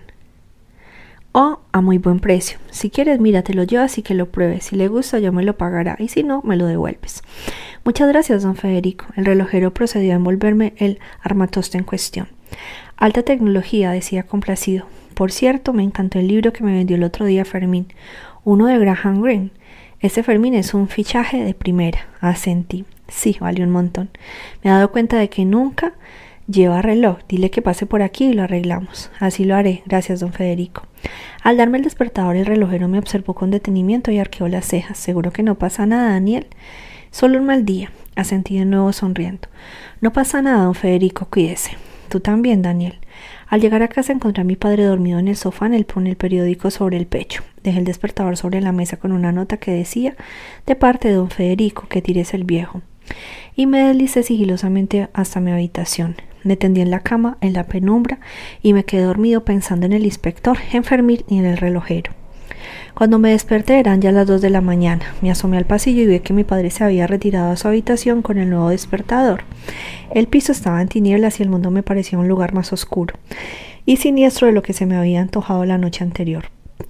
[1.33, 2.59] O a muy buen precio.
[2.71, 4.67] Si quieres, mira, te lo llevas y que lo pruebes.
[4.67, 7.23] Si le gusta, yo me lo pagará y si no, me lo devuelves.
[7.85, 9.07] Muchas gracias, don Federico.
[9.17, 12.29] El relojero procedió a envolverme el armatoste en cuestión.
[12.97, 14.87] Alta tecnología, decía complacido.
[15.15, 17.89] Por cierto, me encantó el libro que me vendió el otro día Fermín,
[18.45, 19.51] uno de Graham Greene.
[20.01, 22.85] Ese Fermín es un fichaje de primera, asentí.
[23.15, 24.11] Sí, vale un montón.
[24.63, 25.95] Me he dado cuenta de que nunca
[26.49, 27.19] lleva reloj.
[27.29, 29.11] Dile que pase por aquí y lo arreglamos.
[29.21, 29.83] Así lo haré.
[29.87, 30.83] Gracias, don Federico.
[31.43, 34.99] Al darme el despertador, el relojero me observó con detenimiento y arqueó las cejas.
[34.99, 36.49] Seguro que no pasa nada, Daniel.
[37.13, 37.93] Solo un mal día.
[38.17, 39.49] Asentí de nuevo sonriendo.
[40.01, 41.27] No pasa nada, don Federico.
[41.31, 41.79] Cuídese.
[42.09, 42.99] Tú también, Daniel.
[43.47, 46.09] Al llegar a casa encontré a mi padre dormido en el sofá en el, con
[46.09, 47.45] el periódico sobre el pecho.
[47.63, 50.17] Dejé el despertador sobre la mesa con una nota que decía
[50.67, 52.83] de parte de don Federico que tires el viejo
[53.57, 56.17] y me deslicé sigilosamente hasta mi habitación.
[56.43, 58.19] Me tendí en la cama, en la penumbra,
[58.63, 60.85] y me quedé dormido pensando en el inspector, en
[61.29, 62.13] y en el relojero.
[62.95, 65.05] Cuando me desperté eran ya las dos de la mañana.
[65.21, 68.23] Me asomé al pasillo y vi que mi padre se había retirado a su habitación
[68.23, 69.43] con el nuevo despertador.
[70.13, 73.17] El piso estaba en tinieblas y el mundo me parecía un lugar más oscuro
[73.85, 76.45] y siniestro de lo que se me había antojado la noche anterior.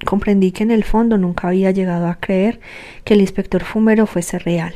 [0.04, 2.60] Comprendí que en el fondo nunca había llegado a creer
[3.04, 4.74] que el inspector fumero fuese real.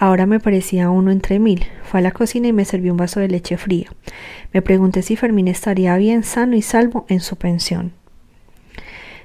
[0.00, 1.66] Ahora me parecía uno entre mil.
[1.82, 3.92] Fue a la cocina y me sirvió un vaso de leche fría.
[4.50, 7.92] Me pregunté si Fermín estaría bien, sano y salvo en su pensión.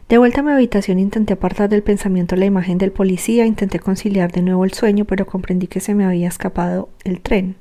[0.10, 4.34] De vuelta a mi habitación intenté apartar del pensamiento la imagen del policía, intenté conciliar
[4.34, 7.56] de nuevo el sueño, pero comprendí que se me había escapado el tren.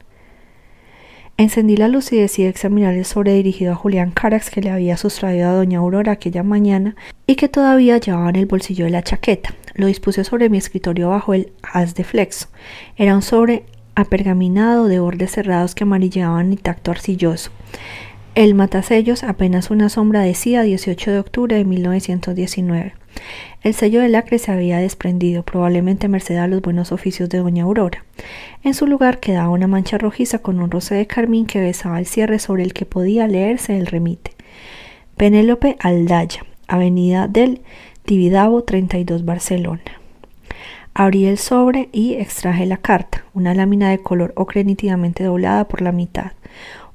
[1.37, 4.97] Encendí la luz y decidí examinar el sobre dirigido a Julián Carax que le había
[4.97, 6.95] sustraído a doña Aurora aquella mañana
[7.26, 9.53] y que todavía llevaba en el bolsillo de la chaqueta.
[9.74, 12.47] Lo dispuse sobre mi escritorio bajo el haz de flexo.
[12.97, 13.64] Era un sobre
[13.97, 17.51] apergaminado de bordes cerrados que amarillaban y tacto arcilloso.
[18.35, 22.95] El matasellos apenas una sombra decía 18 de octubre de 1919.
[23.62, 27.62] El sello de lacre se había desprendido, probablemente merced a los buenos oficios de doña
[27.62, 28.05] Aurora.
[28.64, 32.07] En su lugar quedaba una mancha rojiza con un roce de carmín que besaba el
[32.07, 34.32] cierre sobre el que podía leerse el remite.
[35.16, 37.61] Penélope Aldaya, Avenida del
[38.05, 39.80] Tibidabo 32 Barcelona.
[40.93, 45.82] Abrí el sobre y extraje la carta, una lámina de color ocre nítidamente doblada por
[45.82, 46.32] la mitad,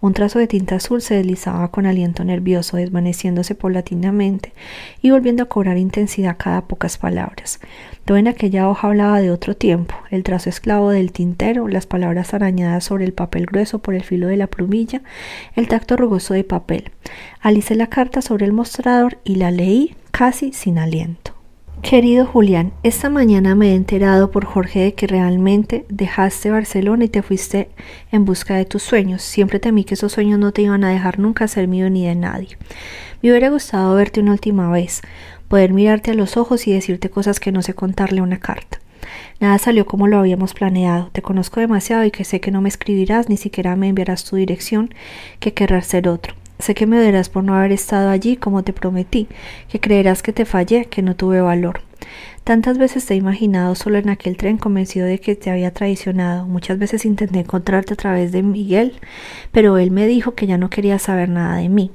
[0.01, 4.53] Un trazo de tinta azul se deslizaba con aliento nervioso, desvaneciéndose paulatinamente
[5.01, 7.59] y volviendo a cobrar intensidad cada pocas palabras.
[8.05, 12.33] Todo en aquella hoja hablaba de otro tiempo, el trazo esclavo del tintero, las palabras
[12.33, 15.01] arañadas sobre el papel grueso por el filo de la plumilla,
[15.55, 16.91] el tacto rugoso de papel.
[17.41, 21.38] Alicé la carta sobre el mostrador y la leí casi sin aliento.
[21.81, 27.09] Querido Julián, esta mañana me he enterado por Jorge de que realmente dejaste Barcelona y
[27.09, 27.69] te fuiste
[28.11, 29.23] en busca de tus sueños.
[29.23, 32.15] Siempre temí que esos sueños no te iban a dejar nunca ser mío ni de
[32.15, 32.57] nadie.
[33.21, 35.01] Me hubiera gustado verte una última vez,
[35.47, 38.79] poder mirarte a los ojos y decirte cosas que no sé contarle una carta.
[39.39, 41.09] Nada salió como lo habíamos planeado.
[41.11, 44.35] Te conozco demasiado y que sé que no me escribirás ni siquiera me enviarás tu
[44.35, 44.93] dirección,
[45.39, 46.35] que querrás ser otro.
[46.59, 49.29] Sé que me odiarás por no haber estado allí como te prometí,
[49.69, 51.81] que creerás que te fallé, que no tuve valor.
[52.43, 56.47] Tantas veces te he imaginado solo en aquel tren convencido de que te había traicionado.
[56.47, 58.99] Muchas veces intenté encontrarte a través de Miguel,
[59.53, 61.91] pero él me dijo que ya no quería saber nada de mí.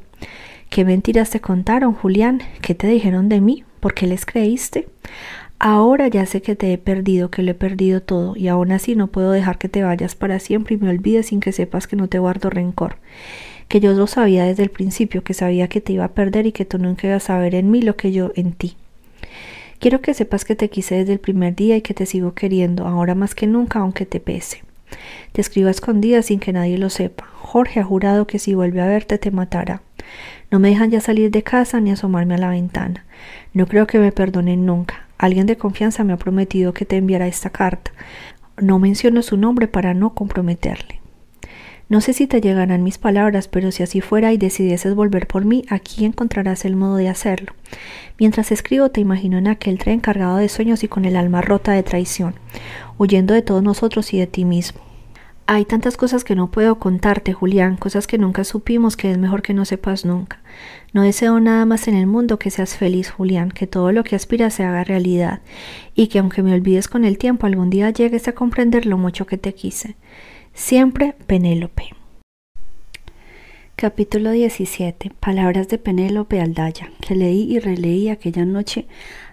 [0.70, 2.40] ¿Qué mentiras te contaron, Julián?
[2.62, 3.64] ¿Qué te dijeron de mí?
[3.80, 4.88] ¿Por qué les creíste?
[5.58, 8.96] Ahora ya sé que te he perdido, que lo he perdido todo, y aún así
[8.96, 11.96] no puedo dejar que te vayas para siempre y me olvides sin que sepas que
[11.96, 12.96] no te guardo rencor
[13.68, 16.52] que yo lo sabía desde el principio, que sabía que te iba a perder y
[16.52, 18.76] que tú nunca ibas a ver en mí lo que yo en ti.
[19.78, 22.86] Quiero que sepas que te quise desde el primer día y que te sigo queriendo,
[22.86, 24.62] ahora más que nunca, aunque te pese.
[25.32, 27.26] Te escribo a escondidas sin que nadie lo sepa.
[27.40, 29.82] Jorge ha jurado que si vuelve a verte te matará.
[30.50, 33.04] No me dejan ya salir de casa ni asomarme a la ventana.
[33.52, 35.06] No creo que me perdonen nunca.
[35.18, 37.92] Alguien de confianza me ha prometido que te enviará esta carta.
[38.60, 41.00] No menciono su nombre para no comprometerle.
[41.88, 45.44] No sé si te llegarán mis palabras, pero si así fuera y decidieses volver por
[45.44, 47.52] mí, aquí encontrarás el modo de hacerlo.
[48.18, 51.72] Mientras escribo te imagino en aquel tren cargado de sueños y con el alma rota
[51.72, 52.34] de traición,
[52.96, 54.80] huyendo de todos nosotros y de ti mismo.
[55.46, 59.42] Hay tantas cosas que no puedo contarte, Julián, cosas que nunca supimos que es mejor
[59.42, 60.40] que no sepas nunca.
[60.94, 64.16] No deseo nada más en el mundo que seas feliz, Julián, que todo lo que
[64.16, 65.42] aspiras se haga realidad,
[65.94, 69.26] y que aunque me olvides con el tiempo, algún día llegues a comprender lo mucho
[69.26, 69.96] que te quise.
[70.56, 71.90] Siempre Penélope.
[73.74, 75.10] Capítulo 17.
[75.18, 78.86] Palabras de Penélope Aldaya, que leí y releí aquella noche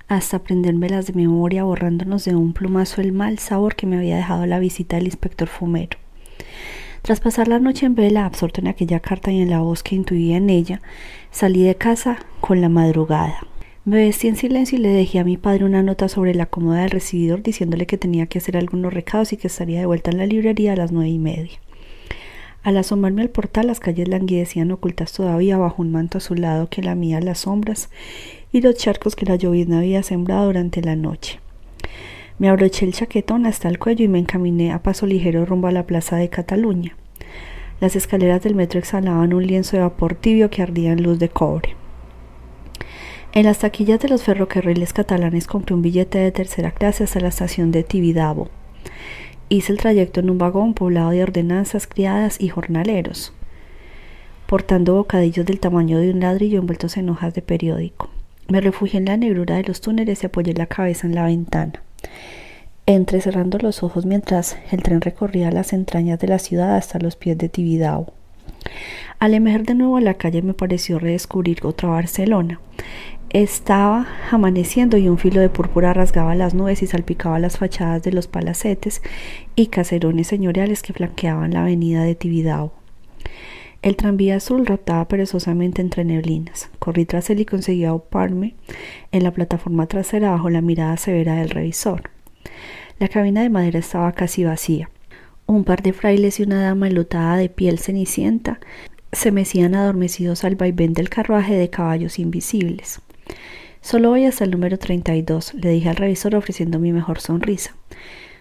[0.08, 4.48] hasta aprendérmelas de memoria, borrándonos de un plumazo el mal sabor que me había dejado
[4.48, 6.00] la visita del inspector Fumero.
[7.04, 9.96] Tras pasar la noche en vela, absorto en aquella carta y en la voz que
[9.96, 10.82] intuía en ella,
[11.30, 13.46] salí de casa con la madrugada.
[13.84, 16.82] Me vestí en silencio y le dejé a mi padre una nota sobre la cómoda
[16.82, 20.20] del recibidor diciéndole que tenía que hacer algunos recados y que estaría de vuelta en
[20.20, 21.58] la librería a las nueve y media.
[22.62, 27.22] Al asomarme al portal, las calles languidecían ocultas todavía bajo un manto azulado que lamía
[27.22, 27.90] las sombras
[28.52, 31.40] y los charcos que la llovizna había sembrado durante la noche.
[32.38, 35.72] Me abroché el chaquetón hasta el cuello y me encaminé a paso ligero rumbo a
[35.72, 36.96] la plaza de Cataluña.
[37.80, 41.30] Las escaleras del metro exhalaban un lienzo de vapor tibio que ardía en luz de
[41.30, 41.82] cobre.
[43.34, 47.30] En las taquillas de los ferrocarriles catalanes compré un billete de tercera clase hasta la
[47.30, 48.50] estación de Tibidabo.
[49.48, 53.32] Hice el trayecto en un vagón poblado de ordenanzas criadas y jornaleros,
[54.48, 58.10] portando bocadillos del tamaño de un ladrillo envueltos en hojas de periódico.
[58.50, 61.82] Me refugié en la negrura de los túneles y apoyé la cabeza en la ventana,
[62.86, 67.38] entrecerrando los ojos mientras el tren recorría las entrañas de la ciudad hasta los pies
[67.38, 68.14] de Tibidabo.
[69.20, 72.60] Al emerger de nuevo a la calle me pareció redescubrir otra Barcelona.
[73.34, 78.12] Estaba amaneciendo y un filo de púrpura rasgaba las nubes y salpicaba las fachadas de
[78.12, 79.02] los palacetes
[79.56, 82.74] y caserones señoriales que flanqueaban la avenida de Tibidabo.
[83.82, 86.70] El tranvía azul rotaba perezosamente entre neblinas.
[86.80, 88.56] Corrí tras él y conseguí auparme
[89.14, 92.10] en la plataforma trasera bajo la mirada severa del revisor.
[93.00, 94.90] La cabina de madera estaba casi vacía.
[95.46, 98.60] Un par de frailes y una dama enlutada de piel cenicienta
[99.14, 103.00] se mecían adormecidos al vaivén del carruaje de caballos invisibles.
[103.82, 107.76] Solo voy hasta el número 32, le dije al revisor ofreciendo mi mejor sonrisa.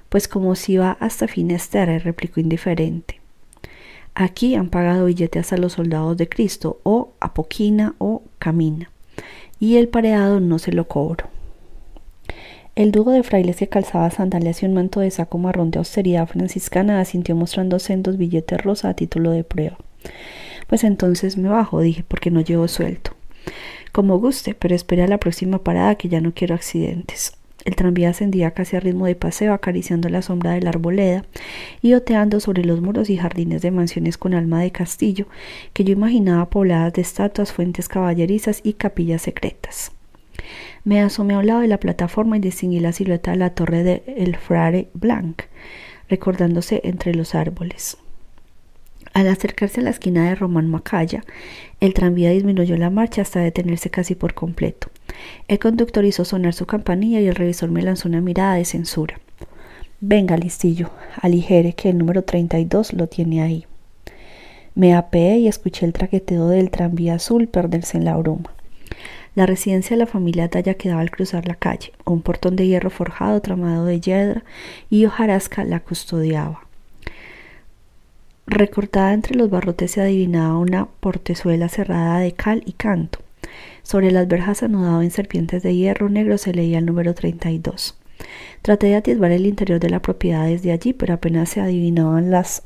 [0.08, 3.20] Pues como si va hasta Finisterre, replicó indiferente.
[4.14, 8.90] Aquí han pagado billetes a los soldados de Cristo, o Apoquina o Camina,
[9.58, 11.28] y el pareado no se lo cobro.
[12.76, 16.26] El dúo de frailes que calzaba sandalias y un manto de saco marrón de austeridad
[16.26, 19.78] franciscana asintió mostrando sendos billetes rosa a título de prueba.
[20.66, 23.12] Pues entonces me bajo, dije, porque no llevo suelto.
[23.92, 27.36] Como guste, pero espere a la próxima parada que ya no quiero accidentes.
[27.64, 31.24] El tranvía ascendía casi a ritmo de paseo, acariciando la sombra de la arboleda
[31.82, 35.26] y oteando sobre los muros y jardines de mansiones con alma de castillo,
[35.72, 39.92] que yo imaginaba pobladas de estatuas, fuentes caballerizas y capillas secretas.
[40.84, 43.82] Me asomé a un lado de la plataforma y distinguí la silueta de la torre
[43.82, 45.42] de El Frare Blanc,
[46.08, 47.98] recordándose entre los árboles.
[49.12, 51.24] Al acercarse a la esquina de Román Macaya,
[51.80, 54.88] el tranvía disminuyó la marcha hasta detenerse casi por completo.
[55.48, 59.20] El conductor hizo sonar su campanilla y el revisor me lanzó una mirada de censura.
[60.00, 60.90] Venga, listillo,
[61.20, 63.66] aligere que el número 32 lo tiene ahí.
[64.74, 68.54] Me apeé y escuché el traqueteo del tranvía azul perderse en la bruma.
[69.34, 71.92] La residencia de la familia Talla quedaba al cruzar la calle.
[72.04, 74.44] Un portón de hierro forjado tramado de hiedra
[74.88, 76.69] y hojarasca la custodiaba.
[78.46, 83.20] Recortada entre los barrotes se adivinaba una portezuela cerrada de cal y canto.
[83.82, 87.96] Sobre las verjas anudado en serpientes de hierro negro se leía el número 32.
[88.62, 92.62] Traté de atisbar el interior de la propiedad desde allí, pero apenas se adivinaban las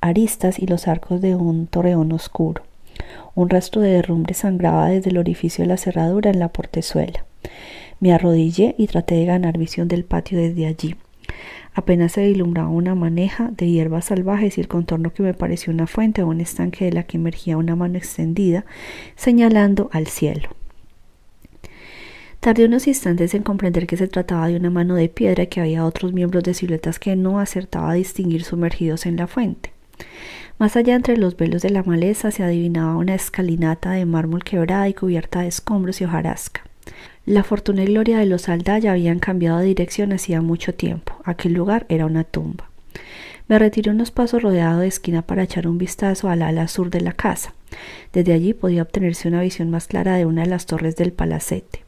[0.00, 2.62] aristas y los arcos de un torreón oscuro.
[3.34, 7.24] Un rastro de derrumbe sangraba desde el orificio de la cerradura en la portezuela.
[8.00, 10.96] Me arrodillé y traté de ganar visión del patio desde allí.
[11.76, 15.86] Apenas se vislumbraba una maneja de hierbas salvajes y el contorno que me pareció una
[15.86, 18.64] fuente o un estanque de la que emergía una mano extendida,
[19.14, 20.48] señalando al cielo.
[22.40, 25.60] Tardé unos instantes en comprender que se trataba de una mano de piedra y que
[25.60, 29.74] había otros miembros de siluetas que no acertaba a distinguir sumergidos en la fuente.
[30.58, 34.88] Más allá entre los velos de la maleza se adivinaba una escalinata de mármol quebrada
[34.88, 36.65] y cubierta de escombros y hojarasca.
[37.26, 41.16] La fortuna y gloria de los Aldaya habían cambiado de dirección hacía mucho tiempo.
[41.24, 42.70] Aquel lugar era una tumba.
[43.48, 47.00] Me retiré unos pasos rodeado de esquina para echar un vistazo al ala sur de
[47.00, 47.52] la casa.
[48.12, 51.82] Desde allí podía obtenerse una visión más clara de una de las torres del palacete.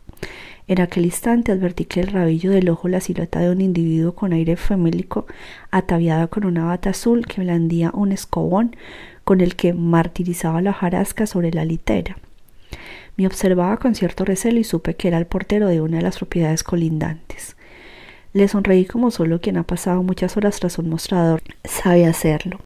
[0.66, 4.32] En aquel instante advertí que el rabillo del ojo la silueta de un individuo con
[4.32, 5.26] aire famélico,
[5.70, 8.74] ataviado con una bata azul que blandía un escobón
[9.22, 12.16] con el que martirizaba la hojarasca sobre la litera.
[13.19, 16.19] Me observaba con cierto recelo y supe que era el portero de una de las
[16.19, 17.57] propiedades colindantes.
[18.33, 22.57] Le sonreí como solo quien ha pasado muchas horas tras un mostrador sabe hacerlo.